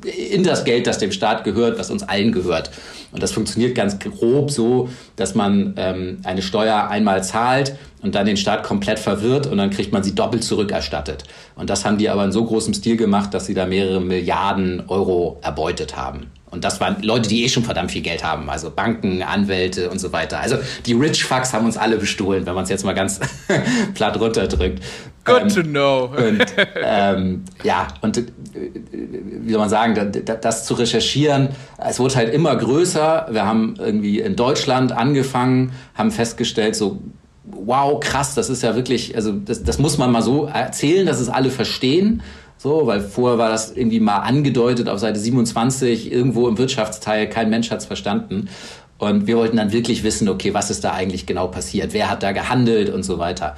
in 0.05 0.42
das 0.42 0.64
Geld, 0.64 0.87
das 0.87 0.99
dem 0.99 1.12
Staat 1.12 1.45
gehört, 1.45 1.79
was 1.79 1.90
uns 1.90 2.03
allen 2.03 2.33
gehört. 2.33 2.71
Und 3.12 3.23
das 3.23 3.33
funktioniert 3.33 3.75
ganz 3.75 3.99
grob 3.99 4.51
so, 4.51 4.88
dass 5.16 5.35
man 5.35 5.75
ähm, 5.77 6.18
eine 6.25 6.42
Steuer 6.42 6.88
einmal 6.88 7.23
zahlt 7.23 7.77
und 8.03 8.14
dann 8.14 8.27
den 8.27 8.37
Staat 8.37 8.64
komplett 8.64 8.99
verwirrt 8.99 9.47
und 9.47 9.59
dann 9.59 9.71
kriegt 9.71 9.92
man 9.92 10.03
sie 10.03 10.14
doppelt 10.14 10.45
zurückerstattet. 10.45 11.25
Und 11.55 11.71
das 11.71 11.85
haben 11.85 11.99
die 11.99 12.09
aber 12.09 12.25
in 12.25 12.33
so 12.33 12.45
großem 12.45 12.75
Stil 12.75 12.97
gemacht, 12.97 13.33
dass 13.35 13.47
sie 13.47 13.55
da 13.55 13.66
mehrere 13.66 14.01
Milliarden 14.01 14.83
Euro 14.88 15.38
erbeutet 15.42 15.97
haben. 15.97 16.31
Und 16.53 16.65
das 16.65 16.81
waren 16.81 17.03
Leute, 17.03 17.31
die 17.31 17.45
eh 17.45 17.49
schon 17.49 17.65
verdammt 17.65 17.91
viel 17.91 18.03
Geld 18.03 18.23
haben, 18.23 18.51
also 18.51 18.71
Banken, 18.71 19.23
Anwälte 19.23 19.88
und 19.88 19.99
so 19.99 20.12
weiter. 20.12 20.38
Also 20.38 20.57
die 20.85 20.93
Rich 20.93 21.25
Fucks 21.25 21.55
haben 21.55 21.65
uns 21.65 21.79
alle 21.79 21.97
bestohlen, 21.97 22.45
wenn 22.45 22.55
man 22.55 22.65
es 22.65 22.71
jetzt 22.71 22.85
mal 22.85 22.93
ganz 22.93 23.21
platt 23.95 24.21
runterdrückt. 24.21 24.83
Good 25.25 25.41
ähm, 25.41 25.49
to 25.49 25.62
know. 25.62 26.11
und, 26.15 26.45
ähm, 26.85 27.45
ja, 27.65 27.88
und 28.03 28.19
äh, 28.19 28.25
wie 28.53 29.51
soll 29.51 29.61
man 29.61 29.71
sagen, 29.71 30.12
das, 30.27 30.41
das 30.43 30.65
zu 30.67 30.75
recherchieren, 30.75 31.49
es 31.79 31.99
wurde 31.99 32.17
halt 32.17 32.35
immer 32.35 32.55
größer. 32.55 33.29
Wir 33.31 33.47
haben 33.47 33.77
irgendwie 33.79 34.21
in 34.21 34.37
Deutschland 34.37 34.93
angefangen, 34.93 35.73
haben 35.95 36.11
festgestellt, 36.11 36.77
so 36.77 37.01
wow, 37.45 37.99
krass, 37.99 38.35
das 38.35 38.51
ist 38.51 38.62
ja 38.62 38.77
wirklich, 38.77 39.17
also 39.17 39.33
das, 39.33 39.62
das 39.62 39.79
muss 39.79 39.99
man 39.99 40.12
mal 40.12 40.23
so 40.23 40.47
erzählen, 40.47 41.07
dass 41.07 41.19
es 41.19 41.29
alle 41.29 41.51
verstehen. 41.51 42.23
So, 42.62 42.87
weil 42.87 43.01
vorher 43.01 43.38
war 43.38 43.48
das 43.48 43.72
irgendwie 43.72 43.98
mal 43.98 44.18
angedeutet 44.18 44.88
auf 44.88 45.01
Seite 45.01 45.18
27, 45.18 46.12
irgendwo 46.12 46.46
im 46.46 46.59
Wirtschaftsteil, 46.59 47.29
kein 47.29 47.51
Mensch 47.51 47.72
hat 47.72 47.81
es 47.81 47.87
verstanden. 47.87 48.51
Und 48.98 49.27
wir 49.27 49.37
wollten 49.37 49.57
dann 49.57 49.72
wirklich 49.72 50.05
wissen, 50.05 50.29
okay, 50.29 50.55
was 50.55 50.70
ist 50.70 50.85
da 50.85 50.92
eigentlich 50.92 51.27
genau 51.27 51.48
passiert? 51.48 51.92
Wer 51.92 52.09
hat 52.09 52.22
da 52.22 52.31
gehandelt 52.31 52.88
und 52.90 53.03
so 53.03 53.18
weiter? 53.18 53.57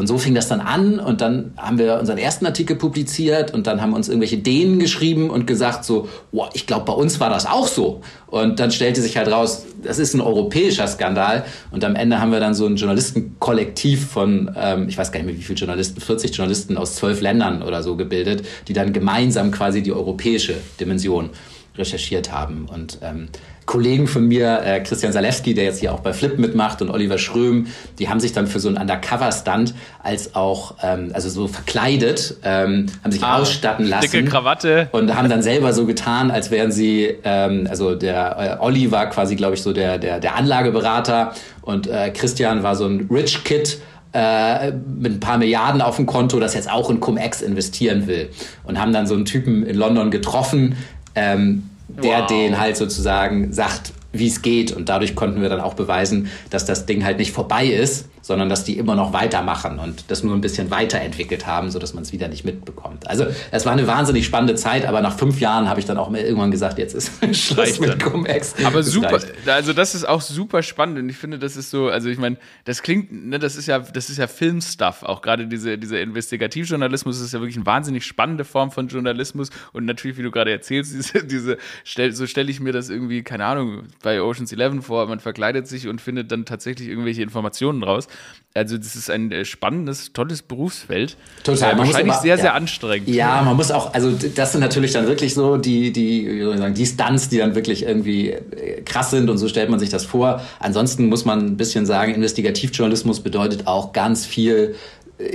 Und 0.00 0.06
so 0.06 0.16
fing 0.16 0.34
das 0.34 0.48
dann 0.48 0.62
an 0.62 0.98
und 0.98 1.20
dann 1.20 1.52
haben 1.58 1.78
wir 1.78 2.00
unseren 2.00 2.16
ersten 2.16 2.46
Artikel 2.46 2.74
publiziert 2.74 3.52
und 3.52 3.66
dann 3.66 3.82
haben 3.82 3.92
uns 3.92 4.08
irgendwelche 4.08 4.38
Dänen 4.38 4.78
geschrieben 4.78 5.28
und 5.28 5.46
gesagt 5.46 5.84
so, 5.84 6.08
wow, 6.32 6.48
ich 6.54 6.66
glaube, 6.66 6.86
bei 6.86 6.94
uns 6.94 7.20
war 7.20 7.28
das 7.28 7.44
auch 7.44 7.68
so. 7.68 8.00
Und 8.26 8.60
dann 8.60 8.70
stellte 8.70 9.02
sich 9.02 9.18
halt 9.18 9.30
raus, 9.30 9.66
das 9.82 9.98
ist 9.98 10.14
ein 10.14 10.22
europäischer 10.22 10.86
Skandal 10.86 11.44
und 11.70 11.84
am 11.84 11.96
Ende 11.96 12.18
haben 12.18 12.32
wir 12.32 12.40
dann 12.40 12.54
so 12.54 12.64
ein 12.64 12.76
Journalistenkollektiv 12.76 14.08
von, 14.08 14.50
ähm, 14.56 14.88
ich 14.88 14.96
weiß 14.96 15.12
gar 15.12 15.18
nicht 15.20 15.26
mehr 15.26 15.36
wie 15.36 15.42
viele 15.42 15.58
Journalisten, 15.58 16.00
40 16.00 16.34
Journalisten 16.34 16.78
aus 16.78 16.96
zwölf 16.96 17.20
Ländern 17.20 17.62
oder 17.62 17.82
so 17.82 17.94
gebildet, 17.96 18.46
die 18.68 18.72
dann 18.72 18.94
gemeinsam 18.94 19.50
quasi 19.50 19.82
die 19.82 19.92
europäische 19.92 20.54
Dimension 20.80 21.28
recherchiert 21.76 22.32
haben. 22.32 22.66
Und 22.72 22.98
ähm, 23.02 23.28
Kollegen 23.66 24.06
von 24.06 24.26
mir, 24.26 24.62
äh, 24.64 24.80
Christian 24.80 25.12
Salewski, 25.12 25.54
der 25.54 25.64
jetzt 25.64 25.80
hier 25.80 25.92
auch 25.94 26.00
bei 26.00 26.12
Flip 26.12 26.38
mitmacht, 26.38 26.82
und 26.82 26.90
Oliver 26.90 27.18
Schröm, 27.18 27.66
die 27.98 28.08
haben 28.08 28.20
sich 28.20 28.32
dann 28.32 28.46
für 28.46 28.58
so 28.58 28.68
einen 28.68 28.78
Undercover-Stunt 28.78 29.74
als 30.02 30.34
auch, 30.34 30.74
ähm, 30.82 31.10
also 31.12 31.28
so 31.28 31.46
verkleidet, 31.46 32.36
ähm, 32.42 32.86
haben 33.04 33.12
sich 33.12 33.22
ah, 33.22 33.38
ausstatten 33.38 33.86
lassen. 33.86 34.10
Dicke 34.10 34.24
Krawatte. 34.24 34.88
Und 34.92 35.14
haben 35.14 35.28
dann 35.28 35.42
selber 35.42 35.72
so 35.72 35.86
getan, 35.86 36.30
als 36.30 36.50
wären 36.50 36.72
sie, 36.72 37.14
ähm, 37.24 37.66
also 37.70 37.94
der 37.94 38.58
äh, 38.60 38.64
Olli 38.64 38.90
war 38.90 39.08
quasi, 39.08 39.36
glaube 39.36 39.54
ich, 39.54 39.62
so 39.62 39.72
der, 39.72 39.98
der, 39.98 40.20
der 40.20 40.36
Anlageberater 40.36 41.32
und 41.62 41.86
äh, 41.86 42.10
Christian 42.10 42.62
war 42.62 42.74
so 42.74 42.86
ein 42.86 43.08
Rich 43.10 43.44
Kid, 43.44 43.78
äh, 44.12 44.72
mit 44.72 45.12
ein 45.12 45.20
paar 45.20 45.38
Milliarden 45.38 45.80
auf 45.80 45.96
dem 45.96 46.06
Konto, 46.06 46.40
das 46.40 46.54
jetzt 46.54 46.68
auch 46.68 46.90
in 46.90 46.98
Cum-Ex 46.98 47.42
investieren 47.42 48.08
will. 48.08 48.30
Und 48.64 48.80
haben 48.80 48.92
dann 48.92 49.06
so 49.06 49.14
einen 49.14 49.24
Typen 49.24 49.64
in 49.64 49.76
London 49.76 50.10
getroffen, 50.10 50.76
ähm, 51.14 51.69
der 51.96 52.20
wow. 52.20 52.26
den 52.26 52.58
halt 52.58 52.76
sozusagen 52.76 53.52
sagt, 53.52 53.92
wie 54.12 54.26
es 54.26 54.42
geht. 54.42 54.72
Und 54.72 54.88
dadurch 54.88 55.14
konnten 55.14 55.40
wir 55.40 55.48
dann 55.48 55.60
auch 55.60 55.74
beweisen, 55.74 56.30
dass 56.50 56.64
das 56.64 56.86
Ding 56.86 57.04
halt 57.04 57.18
nicht 57.18 57.32
vorbei 57.32 57.66
ist, 57.66 58.09
sondern 58.22 58.48
dass 58.48 58.64
die 58.64 58.78
immer 58.78 58.94
noch 58.94 59.12
weitermachen 59.12 59.78
und 59.78 60.04
das 60.08 60.22
nur 60.22 60.34
ein 60.34 60.40
bisschen 60.40 60.70
weiterentwickelt 60.70 61.46
haben, 61.46 61.70
sodass 61.70 61.94
man 61.94 62.02
es 62.02 62.12
wieder 62.12 62.28
nicht 62.28 62.44
mitbekommt. 62.44 63.08
Also 63.08 63.26
es 63.50 63.66
war 63.66 63.72
eine 63.72 63.86
wahnsinnig 63.86 64.26
spannende 64.26 64.54
Zeit, 64.54 64.86
aber 64.86 65.00
nach 65.00 65.16
fünf 65.16 65.40
Jahren 65.40 65.68
habe 65.68 65.80
ich 65.80 65.86
dann 65.86 65.98
auch 65.98 66.10
mal 66.10 66.20
irgendwann 66.20 66.50
gesagt, 66.50 66.78
jetzt 66.78 66.94
ist 66.94 67.12
Schluss 67.36 67.80
mit 67.80 68.02
Cum-Ex. 68.02 68.54
Aber 68.64 68.82
super, 68.82 69.20
also 69.46 69.72
das 69.72 69.94
ist 69.94 70.06
auch 70.06 70.20
super 70.20 70.62
spannend 70.62 70.98
und 70.98 71.08
ich 71.08 71.16
finde, 71.16 71.38
das 71.38 71.56
ist 71.56 71.70
so, 71.70 71.88
also 71.88 72.08
ich 72.08 72.18
meine, 72.18 72.36
das 72.64 72.82
klingt, 72.82 73.12
ne, 73.12 73.38
das 73.38 73.56
ist 73.56 73.66
ja, 73.66 73.78
das 73.78 74.10
ist 74.10 74.18
ja 74.18 74.26
Filmstuff, 74.26 75.02
auch 75.02 75.22
gerade 75.22 75.46
diese, 75.46 75.78
dieser 75.78 76.00
Investigativjournalismus 76.00 77.20
ist 77.20 77.32
ja 77.32 77.40
wirklich 77.40 77.56
eine 77.56 77.66
wahnsinnig 77.66 78.04
spannende 78.04 78.44
Form 78.44 78.70
von 78.70 78.88
Journalismus 78.88 79.50
und 79.72 79.84
natürlich, 79.84 80.18
wie 80.18 80.22
du 80.22 80.30
gerade 80.30 80.50
erzählst, 80.50 80.94
diese, 80.94 81.24
diese 81.24 81.58
stell, 81.84 82.12
so 82.12 82.26
stelle 82.26 82.50
ich 82.50 82.60
mir 82.60 82.72
das 82.72 82.90
irgendwie, 82.90 83.22
keine 83.22 83.44
Ahnung, 83.44 83.84
bei 84.02 84.22
Ocean's 84.22 84.52
Eleven 84.52 84.82
vor, 84.82 85.06
man 85.06 85.20
verkleidet 85.20 85.66
sich 85.66 85.88
und 85.88 86.00
findet 86.00 86.30
dann 86.32 86.44
tatsächlich 86.44 86.88
irgendwelche 86.88 87.22
Informationen 87.22 87.82
raus. 87.82 88.08
Also 88.52 88.76
das 88.76 88.96
ist 88.96 89.08
ein 89.10 89.30
äh, 89.30 89.44
spannendes, 89.44 90.12
tolles 90.12 90.42
Berufsfeld. 90.42 91.16
Total. 91.44 91.72
Äh, 91.72 91.76
Man 91.76 91.86
muss 91.86 91.94
wahrscheinlich 91.94 92.14
aber- 92.14 92.22
sehr, 92.22 92.34
ja. 92.36 92.40
sehr 92.42 92.54
anstrengend. 92.54 93.08
Ja, 93.08 93.42
man 93.42 93.56
muss 93.56 93.70
auch, 93.70 93.94
also 93.94 94.10
das 94.34 94.50
sind 94.52 94.60
natürlich 94.60 94.92
dann 94.92 95.06
wirklich 95.06 95.34
so 95.34 95.56
die, 95.56 95.92
die, 95.92 96.26
wie 96.28 96.42
soll 96.42 96.54
ich 96.54 96.60
sagen, 96.60 96.74
die 96.74 96.86
Stunts, 96.86 97.28
die 97.28 97.38
dann 97.38 97.54
wirklich 97.54 97.84
irgendwie 97.84 98.30
äh, 98.30 98.82
krass 98.84 99.10
sind 99.12 99.30
und 99.30 99.38
so 99.38 99.46
stellt 99.46 99.70
man 99.70 99.78
sich 99.78 99.88
das 99.90 100.04
vor. 100.04 100.42
Ansonsten 100.58 101.06
muss 101.08 101.24
man 101.24 101.38
ein 101.46 101.56
bisschen 101.56 101.86
sagen, 101.86 102.12
Investigativjournalismus 102.14 103.20
bedeutet 103.20 103.68
auch 103.68 103.92
ganz 103.92 104.26
viel 104.26 104.74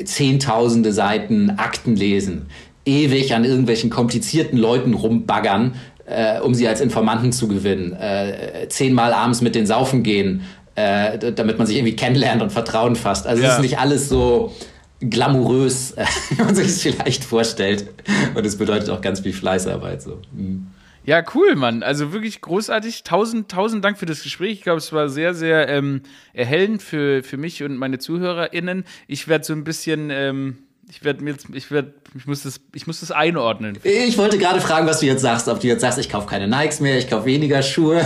zehntausende 0.04 0.92
Seiten 0.92 1.52
Akten 1.52 1.96
lesen, 1.96 2.48
ewig 2.86 3.34
an 3.34 3.46
irgendwelchen 3.46 3.90
komplizierten 3.90 4.58
Leuten 4.58 4.94
rumbaggern, 4.94 5.76
äh, 6.06 6.40
um 6.40 6.54
sie 6.54 6.68
als 6.68 6.82
Informanten 6.82 7.32
zu 7.32 7.48
gewinnen, 7.48 7.94
äh, 7.94 8.68
zehnmal 8.70 9.14
abends 9.14 9.42
mit 9.42 9.56
den 9.56 9.66
Saufen 9.66 10.04
gehen, 10.04 10.42
äh, 10.76 11.32
damit 11.34 11.58
man 11.58 11.68
sich 11.68 11.78
irgendwie 11.78 11.96
kennenlernt 11.96 12.42
und 12.42 12.52
Vertrauen 12.52 12.96
fasst. 12.96 13.26
Also 13.28 13.42
es 13.42 13.48
Ja. 13.50 13.56
ist 13.56 13.62
nicht 13.62 13.80
alles 13.80 14.10
so 14.10 14.54
glamourös, 15.00 15.96
wie 16.30 16.42
man 16.42 16.56
sich 16.56 16.68
es 16.68 16.82
vielleicht 16.82 17.24
vorstellt. 17.24 17.88
Und 18.34 18.46
es 18.46 18.58
bedeutet 18.58 18.90
auch 18.90 19.02
ganz 19.02 19.20
viel 19.22 19.34
Fleißarbeit. 19.34 20.02
So. 20.02 20.22
Mhm. 20.34 20.68
Ja, 21.06 21.24
cool, 21.36 21.56
Mann. 21.56 21.84
Also 21.84 22.14
wirklich 22.14 22.42
großartig. 22.42 23.04
Tausend, 23.04 23.50
tausend 23.50 23.86
Dank 23.86 24.00
für 24.00 24.08
das 24.08 24.24
Gespräch. 24.24 24.54
Ich 24.54 24.62
glaube, 24.64 24.80
es 24.80 24.92
war 24.92 25.08
sehr, 25.08 25.36
sehr 25.36 25.70
ähm, 25.70 26.02
erhellend 26.34 26.82
für, 26.82 27.22
für 27.22 27.38
mich 27.38 27.62
und 27.62 27.78
meine 27.78 28.00
ZuhörerInnen. 28.00 28.86
Ich 29.08 29.28
werde 29.28 29.46
so 29.46 29.54
ein 29.54 29.64
bisschen, 29.64 30.10
ähm, 30.10 30.58
ich 30.96 31.04
werde 31.04 31.22
mir 31.22 31.32
jetzt, 31.32 31.48
ich 31.52 31.72
werde, 31.72 31.94
ich 32.18 32.26
muss 32.26 32.44
das, 32.44 32.62
ich 32.74 32.88
muss 32.88 33.02
das 33.02 33.12
einordnen. 33.12 33.78
Ich 33.84 34.18
wollte 34.18 34.38
gerade 34.38 34.62
fragen, 34.62 34.88
was 34.88 35.02
du 35.02 35.08
jetzt 35.08 35.22
sagst. 35.22 35.50
Ob 35.50 35.60
du 35.60 35.68
jetzt 35.68 35.82
sagst, 35.82 36.00
ich 36.00 36.10
kaufe 36.10 36.26
keine 36.26 36.48
Nikes 36.48 36.80
mehr, 36.80 36.98
ich 36.98 37.10
kaufe 37.10 37.26
weniger 37.26 37.62
Schuhe. 37.62 38.02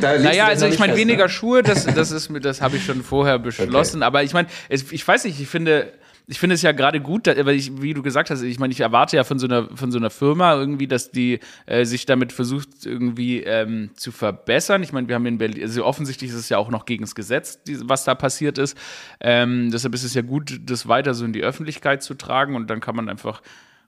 Naja, 0.00 0.46
also 0.46 0.66
ich 0.66 0.80
meine, 0.80 0.96
weniger 0.96 1.24
ne? 1.24 1.28
Schuhe, 1.28 1.62
das, 1.62 1.86
das 1.86 2.10
ist 2.10 2.28
mir, 2.28 2.40
das 2.40 2.60
habe 2.60 2.76
ich 2.76 2.84
schon 2.84 3.02
vorher 3.04 3.38
beschlossen. 3.38 4.02
Aber 4.02 4.24
ich 4.24 4.32
meine, 4.32 4.48
ich 4.68 5.06
weiß 5.06 5.24
nicht, 5.24 5.40
ich 5.40 5.46
finde, 5.46 5.92
ich 6.28 6.40
finde 6.40 6.54
es 6.54 6.62
ja 6.62 6.72
gerade 6.72 7.00
gut, 7.00 7.28
weil 7.28 7.54
ich, 7.54 7.80
wie 7.80 7.94
du 7.94 8.02
gesagt 8.02 8.30
hast, 8.30 8.42
ich 8.42 8.58
meine, 8.58 8.72
ich 8.72 8.80
erwarte 8.80 9.16
ja 9.16 9.22
von 9.22 9.38
so 9.38 9.46
einer, 9.46 9.68
von 9.76 9.92
so 9.92 9.98
einer 9.98 10.10
Firma 10.10 10.54
irgendwie, 10.54 10.88
dass 10.88 11.12
die 11.12 11.38
äh, 11.66 11.84
sich 11.84 12.04
damit 12.04 12.32
versucht, 12.32 12.84
irgendwie 12.84 13.42
ähm, 13.44 13.90
zu 13.94 14.10
verbessern. 14.10 14.82
Ich 14.82 14.92
meine, 14.92 15.06
wir 15.06 15.14
haben 15.14 15.26
in 15.26 15.38
Berlin, 15.38 15.62
also 15.62 15.84
offensichtlich 15.84 16.30
ist 16.30 16.36
es 16.36 16.48
ja 16.48 16.58
auch 16.58 16.68
noch 16.68 16.84
gegen 16.84 17.04
das 17.04 17.14
Gesetz, 17.14 17.60
was 17.84 18.02
da 18.02 18.16
passiert 18.16 18.58
ist. 18.58 18.76
Ähm, 19.20 19.70
deshalb 19.70 19.94
ist 19.94 20.02
es 20.02 20.14
ja 20.14 20.22
gut, 20.22 20.60
das 20.64 20.88
weiter 20.88 21.14
so 21.14 21.24
in 21.24 21.32
die 21.32 21.42
Öffentlichkeit 21.42 22.02
zu 22.02 22.14
tragen 22.14 22.56
und 22.56 22.68
dann 22.68 22.80
kann 22.80 22.96
man 22.96 23.08
einfach, 23.08 23.40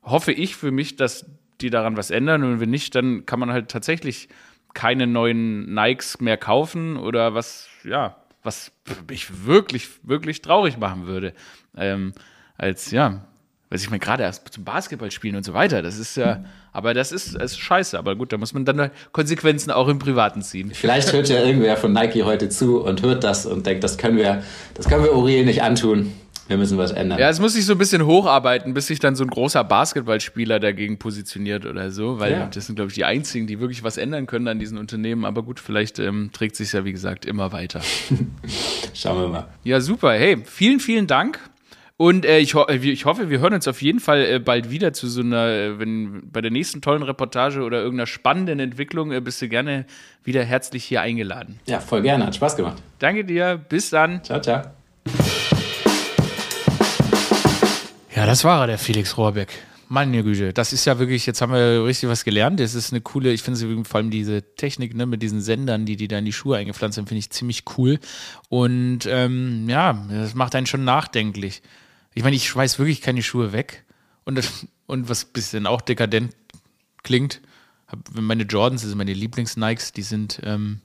hoffe 0.04 0.30
ich 0.30 0.54
für 0.54 0.70
mich, 0.70 0.94
dass 0.94 1.26
die 1.60 1.70
daran 1.70 1.96
was 1.96 2.12
ändern 2.12 2.44
und 2.44 2.60
wenn 2.60 2.70
nicht, 2.70 2.94
dann 2.94 3.26
kann 3.26 3.40
man 3.40 3.50
halt 3.50 3.68
tatsächlich 3.68 4.28
keine 4.74 5.08
neuen 5.08 5.74
Nikes 5.74 6.20
mehr 6.20 6.36
kaufen 6.36 6.98
oder 6.98 7.34
was, 7.34 7.68
ja, 7.82 8.16
was 8.42 8.72
mich 9.08 9.46
wirklich, 9.46 9.88
wirklich 10.02 10.40
traurig 10.40 10.78
machen 10.78 11.06
würde. 11.06 11.34
Ähm, 11.78 12.12
als, 12.56 12.90
ja, 12.90 13.22
weiß 13.70 13.82
ich 13.82 13.90
meine, 13.90 14.00
gerade 14.00 14.22
erst 14.22 14.48
zum 14.52 14.64
Basketball 14.64 15.10
spielen 15.10 15.36
und 15.36 15.44
so 15.44 15.54
weiter. 15.54 15.82
Das 15.82 15.98
ist 15.98 16.16
ja, 16.16 16.44
aber 16.72 16.94
das 16.94 17.12
ist, 17.12 17.34
das 17.34 17.52
ist 17.52 17.58
scheiße. 17.58 17.98
Aber 17.98 18.16
gut, 18.16 18.32
da 18.32 18.38
muss 18.38 18.54
man 18.54 18.64
dann 18.64 18.90
Konsequenzen 19.12 19.70
auch 19.70 19.88
im 19.88 19.98
Privaten 19.98 20.42
ziehen. 20.42 20.70
Vielleicht 20.74 21.12
hört 21.12 21.28
ja 21.28 21.42
irgendwer 21.44 21.76
von 21.76 21.92
Nike 21.92 22.22
heute 22.24 22.48
zu 22.48 22.82
und 22.82 23.02
hört 23.02 23.24
das 23.24 23.46
und 23.46 23.66
denkt, 23.66 23.84
das 23.84 23.98
können 23.98 24.16
wir, 24.16 24.42
das 24.74 24.88
können 24.88 25.04
wir 25.04 25.14
Uriel 25.14 25.44
nicht 25.44 25.62
antun. 25.62 26.12
Wir 26.48 26.56
müssen 26.56 26.78
was 26.78 26.92
ändern. 26.92 27.18
Ja, 27.18 27.28
es 27.28 27.40
muss 27.40 27.52
sich 27.52 27.66
so 27.66 27.72
ein 27.72 27.78
bisschen 27.78 28.06
hocharbeiten, 28.06 28.72
bis 28.72 28.86
sich 28.86 28.98
dann 29.00 29.14
so 29.14 29.22
ein 29.22 29.28
großer 29.28 29.62
Basketballspieler 29.64 30.58
dagegen 30.58 30.98
positioniert 30.98 31.66
oder 31.66 31.90
so, 31.90 32.20
weil 32.20 32.32
Ja. 32.32 32.46
das 32.46 32.64
sind, 32.64 32.76
glaube 32.76 32.88
ich, 32.88 32.94
die 32.94 33.04
einzigen, 33.04 33.46
die 33.46 33.60
wirklich 33.60 33.82
was 33.82 33.98
ändern 33.98 34.24
können 34.26 34.48
an 34.48 34.58
diesen 34.58 34.78
Unternehmen. 34.78 35.26
Aber 35.26 35.42
gut, 35.42 35.60
vielleicht 35.60 35.98
ähm, 35.98 36.30
trägt 36.32 36.56
sich 36.56 36.72
ja, 36.72 36.86
wie 36.86 36.92
gesagt, 36.92 37.26
immer 37.26 37.52
weiter. 37.52 37.82
Schauen 38.94 39.20
wir 39.20 39.28
mal. 39.28 39.48
Ja, 39.64 39.82
super. 39.82 40.12
Hey, 40.12 40.38
vielen, 40.46 40.80
vielen 40.80 41.06
Dank. 41.06 41.38
Und 42.00 42.24
äh, 42.24 42.38
ich, 42.38 42.54
ho 42.54 42.62
äh, 42.68 42.76
ich 42.76 43.06
hoffe, 43.06 43.28
wir 43.28 43.40
hören 43.40 43.54
uns 43.54 43.66
auf 43.66 43.82
jeden 43.82 43.98
Fall 43.98 44.24
äh, 44.24 44.38
bald 44.38 44.70
wieder 44.70 44.92
zu 44.92 45.08
so 45.08 45.20
einer, 45.20 45.48
äh, 45.48 45.78
wenn 45.80 46.30
bei 46.30 46.40
der 46.40 46.52
nächsten 46.52 46.80
tollen 46.80 47.02
Reportage 47.02 47.60
oder 47.62 47.78
irgendeiner 47.78 48.06
spannenden 48.06 48.60
Entwicklung 48.60 49.10
äh, 49.10 49.20
bist 49.20 49.42
du 49.42 49.48
gerne 49.48 49.84
wieder 50.22 50.44
herzlich 50.44 50.84
hier 50.84 51.00
eingeladen. 51.00 51.58
Ja, 51.66 51.80
voll 51.80 52.02
gerne. 52.02 52.24
Hat 52.24 52.36
Spaß 52.36 52.54
gemacht. 52.54 52.80
Danke 53.00 53.24
dir. 53.24 53.60
Bis 53.68 53.90
dann. 53.90 54.22
Ciao, 54.22 54.40
ciao. 54.40 54.62
Ja, 58.14 58.26
das 58.26 58.44
war 58.44 58.60
er, 58.60 58.68
der 58.68 58.78
Felix 58.78 59.18
Rohrbeck. 59.18 59.48
Meine 59.88 60.22
Güte, 60.22 60.52
das 60.52 60.72
ist 60.72 60.84
ja 60.84 61.00
wirklich, 61.00 61.26
jetzt 61.26 61.40
haben 61.40 61.52
wir 61.52 61.84
richtig 61.84 62.08
was 62.08 62.22
gelernt. 62.22 62.60
Das 62.60 62.76
ist 62.76 62.92
eine 62.92 63.00
coole, 63.00 63.32
ich 63.32 63.42
finde 63.42 63.84
vor 63.84 63.96
allem 63.98 64.10
diese 64.10 64.42
Technik, 64.54 64.94
ne, 64.94 65.06
mit 65.06 65.20
diesen 65.20 65.40
Sendern, 65.40 65.84
die 65.84 65.96
die 65.96 66.06
da 66.06 66.18
in 66.18 66.26
die 66.26 66.32
Schuhe 66.32 66.58
eingepflanzt 66.58 66.96
haben, 66.96 67.08
finde 67.08 67.18
ich 67.18 67.30
ziemlich 67.30 67.64
cool. 67.76 67.98
Und 68.48 69.00
ähm, 69.10 69.68
ja, 69.68 70.06
das 70.10 70.34
macht 70.34 70.54
einen 70.54 70.66
schon 70.66 70.84
nachdenklich. 70.84 71.60
Ich 72.14 72.22
meine, 72.22 72.36
ich 72.36 72.48
schmeiß 72.48 72.78
wirklich 72.78 73.00
keine 73.00 73.22
Schuhe 73.22 73.52
weg. 73.52 73.84
Und, 74.24 74.40
und 74.86 75.08
was 75.08 75.24
ein 75.24 75.32
bisschen 75.32 75.66
auch 75.66 75.80
dekadent 75.80 76.34
klingt, 77.02 77.40
meine 78.12 78.42
Jordans, 78.42 78.84
also 78.84 78.96
meine 78.96 79.14
Lieblings-Nikes, 79.14 79.92
die 79.92 80.02
sind 80.02 80.40
ähm, 80.42 80.80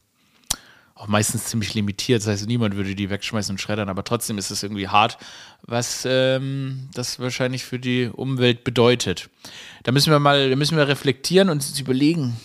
auch 0.96 1.08
meistens 1.08 1.46
ziemlich 1.46 1.74
limitiert. 1.74 2.22
Das 2.22 2.28
heißt, 2.28 2.48
niemand 2.48 2.76
würde 2.76 2.96
die 2.96 3.10
wegschmeißen 3.10 3.54
und 3.54 3.60
schreddern, 3.60 3.90
aber 3.90 4.04
trotzdem 4.04 4.38
ist 4.38 4.52
es 4.52 4.64
irgendwie 4.64 4.88
hart, 4.88 5.18
was 5.64 6.06
ähm, 6.08 6.90
das 6.94 7.20
wahrscheinlich 7.20 7.66
für 7.66 7.80
die 7.80 8.06
Umwelt 8.08 8.64
bedeutet. 8.64 9.30
Da 9.84 9.92
müssen 9.92 10.12
wir 10.12 10.20
mal, 10.20 10.50
da 10.50 10.56
müssen 10.56 10.78
wir 10.78 10.88
reflektieren 10.88 11.50
und 11.50 11.58
uns 11.58 11.80
überlegen, 11.80 12.38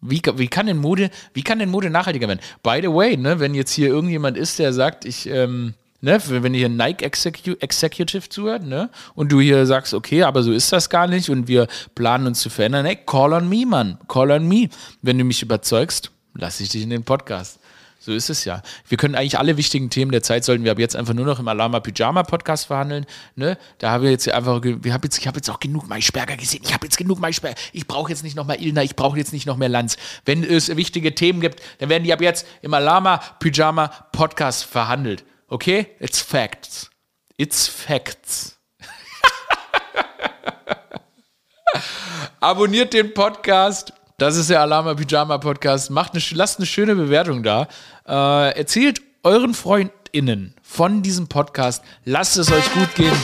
wie, 0.00 0.20
wie 0.36 0.48
kann 0.48 0.66
denn 0.66 0.78
Mode, 0.78 1.10
wie 1.32 1.42
kann 1.42 1.58
denn 1.58 1.70
Mode 1.70 1.90
nachhaltiger 1.90 2.28
werden? 2.28 2.40
By 2.62 2.80
the 2.82 2.88
way, 2.88 3.16
ne, 3.16 3.40
wenn 3.40 3.54
jetzt 3.54 3.72
hier 3.72 3.88
irgendjemand 3.88 4.36
ist, 4.36 4.58
der 4.58 4.72
sagt, 4.72 5.04
ich, 5.04 5.26
ähm, 5.26 5.74
ne, 6.04 6.20
wenn 6.28 6.54
hier 6.54 6.66
ein 6.68 6.76
Nike 6.76 7.02
Execu 7.04 7.54
Executive 7.60 8.28
zuhört, 8.28 8.62
ne, 8.64 8.90
und 9.14 9.32
du 9.32 9.40
hier 9.40 9.66
sagst, 9.66 9.94
okay, 9.94 10.22
aber 10.22 10.42
so 10.42 10.52
ist 10.52 10.70
das 10.72 10.88
gar 10.90 11.06
nicht 11.06 11.30
und 11.30 11.48
wir 11.48 11.66
planen 11.94 12.26
uns 12.26 12.40
zu 12.40 12.50
verändern, 12.50 12.86
hey, 12.86 12.96
call 13.04 13.32
on 13.32 13.48
me, 13.48 13.66
Mann, 13.66 13.98
call 14.08 14.30
on 14.30 14.46
me. 14.46 14.68
Wenn 15.02 15.18
du 15.18 15.24
mich 15.24 15.42
überzeugst, 15.42 16.10
lass 16.34 16.60
ich 16.60 16.68
dich 16.68 16.82
in 16.82 16.90
den 16.90 17.04
Podcast. 17.04 17.58
So 17.98 18.12
ist 18.12 18.28
es 18.28 18.44
ja. 18.44 18.60
Wir 18.86 18.98
können 18.98 19.14
eigentlich 19.14 19.38
alle 19.38 19.56
wichtigen 19.56 19.88
Themen 19.88 20.12
der 20.12 20.22
Zeit 20.22 20.44
sollten 20.44 20.62
wir 20.62 20.72
ab 20.72 20.78
jetzt 20.78 20.94
einfach 20.94 21.14
nur 21.14 21.24
noch 21.24 21.38
im 21.38 21.48
Alama 21.48 21.80
Pyjama 21.80 22.22
Podcast 22.22 22.66
verhandeln. 22.66 23.06
Ne? 23.34 23.56
Da 23.78 23.92
haben 23.92 24.04
wir 24.04 24.10
jetzt 24.10 24.28
einfach, 24.28 24.60
ge- 24.60 24.76
wir 24.82 24.92
haben 24.92 25.00
jetzt, 25.04 25.16
ich 25.16 25.26
habe 25.26 25.38
jetzt 25.38 25.48
auch 25.48 25.58
genug 25.58 25.88
Maischberger 25.88 26.36
gesehen. 26.36 26.60
Ich 26.64 26.74
habe 26.74 26.84
jetzt 26.84 26.98
genug 26.98 27.18
Maischberger. 27.18 27.56
Ich 27.72 27.86
brauche 27.86 28.10
jetzt 28.10 28.22
nicht 28.22 28.36
noch 28.36 28.46
mehr 28.46 28.60
Ilna. 28.60 28.82
Ich 28.82 28.94
brauche 28.94 29.16
jetzt 29.16 29.32
nicht 29.32 29.46
noch 29.46 29.56
mehr 29.56 29.70
Lanz. 29.70 29.96
Wenn 30.26 30.44
es 30.44 30.76
wichtige 30.76 31.14
Themen 31.14 31.40
gibt, 31.40 31.62
dann 31.78 31.88
werden 31.88 32.04
die 32.04 32.12
ab 32.12 32.20
jetzt 32.20 32.46
im 32.60 32.74
Alama 32.74 33.22
Pyjama 33.38 33.88
Podcast 34.12 34.64
verhandelt. 34.64 35.24
Okay? 35.48 35.88
It's 36.00 36.20
facts. 36.20 36.90
It's 37.36 37.68
facts. 37.68 38.58
Abonniert 42.40 42.94
den 42.94 43.12
Podcast. 43.12 43.92
Das 44.16 44.36
ist 44.36 44.48
der 44.48 44.60
Alama 44.60 44.94
Pyjama 44.94 45.38
Podcast. 45.38 45.90
Macht 45.90 46.14
eine, 46.14 46.22
lasst 46.32 46.58
eine 46.58 46.66
schöne 46.66 46.94
Bewertung 46.94 47.42
da. 47.42 47.68
Äh, 48.06 48.56
erzählt 48.56 49.02
euren 49.22 49.54
FreundInnen 49.54 50.54
von 50.62 51.02
diesem 51.02 51.28
Podcast. 51.28 51.84
Lasst 52.04 52.36
es 52.38 52.50
euch 52.50 52.72
gut 52.72 52.94
gehen. 52.94 53.16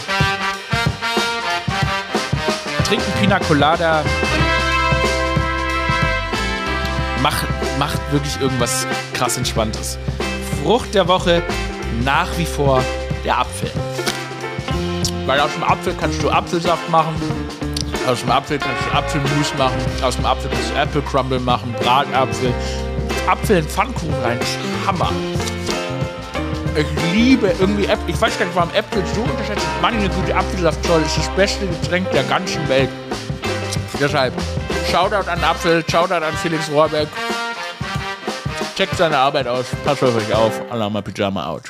Trinkt 2.85 3.07
ein 3.07 3.21
Pina 3.21 3.39
Colada. 3.39 4.05
Macht, 7.23 7.47
macht 7.79 8.13
wirklich 8.13 8.39
irgendwas 8.41 8.87
krass 9.15 9.37
Entspanntes. 9.37 9.99
Frucht 10.63 10.95
der 10.95 11.09
Woche 11.09 11.43
nach 12.05 12.29
wie 12.37 12.47
vor 12.47 12.83
der 13.25 13.39
Apfel. 13.39 13.71
Weil 15.27 15.41
aus 15.41 15.53
dem 15.53 15.65
Apfel 15.65 15.95
kannst 15.99 16.23
du 16.23 16.31
Apfelsaft 16.31 16.89
machen. 16.91 17.15
Aus 18.07 18.21
dem 18.21 18.31
Apfel 18.31 18.59
kannst 18.59 18.83
du 18.87 18.97
Apfelmus 18.97 19.55
machen. 19.59 19.77
Aus 20.03 20.17
dem 20.17 20.27
Apfel 20.27 20.51
kannst 20.51 20.71
du 20.71 20.75
Apple 20.75 21.03
Crumble 21.03 21.41
machen, 21.41 21.75
Bratapfel. 21.81 22.53
Apfel 23.27 23.59
in 23.59 23.69
Pfannkuchen 23.69 24.15
rein, 24.23 24.39
ist 24.41 24.59
Hammer. 24.87 25.13
Ich 26.77 27.13
liebe 27.13 27.53
irgendwie 27.59 27.85
Äpfel. 27.85 28.09
Ich 28.09 28.21
weiß 28.21 28.39
gar 28.39 28.47
nicht, 28.47 28.57
warum 28.57 28.71
Äpfel 28.75 29.03
so 29.15 29.23
unterschätzt 29.23 29.61
sind. 29.61 29.83
Meine 29.83 30.09
gute 30.09 30.35
Apfelsaftschorle 30.35 31.05
ist 31.05 31.19
das 31.19 31.29
beste 31.31 31.67
Getränk 31.67 32.11
der 32.13 32.23
ganzen 32.25 32.67
Welt. 32.69 32.89
Deshalb, 34.01 34.33
Shoutout 34.91 35.29
an 35.29 35.45
Apfel, 35.45 35.85
Shoutout 35.91 36.25
an 36.25 36.33
Felix 36.43 36.71
Rohrbeck. 36.71 37.09
Checkt 38.81 38.97
seine 38.97 39.19
Arbeit 39.19 39.47
aus. 39.47 39.67
Passt 39.85 40.03
auf 40.03 40.17
euch 40.17 40.35
auf. 40.35 40.59
Alama 40.71 41.03
Pyjama 41.03 41.47
out. 41.49 41.65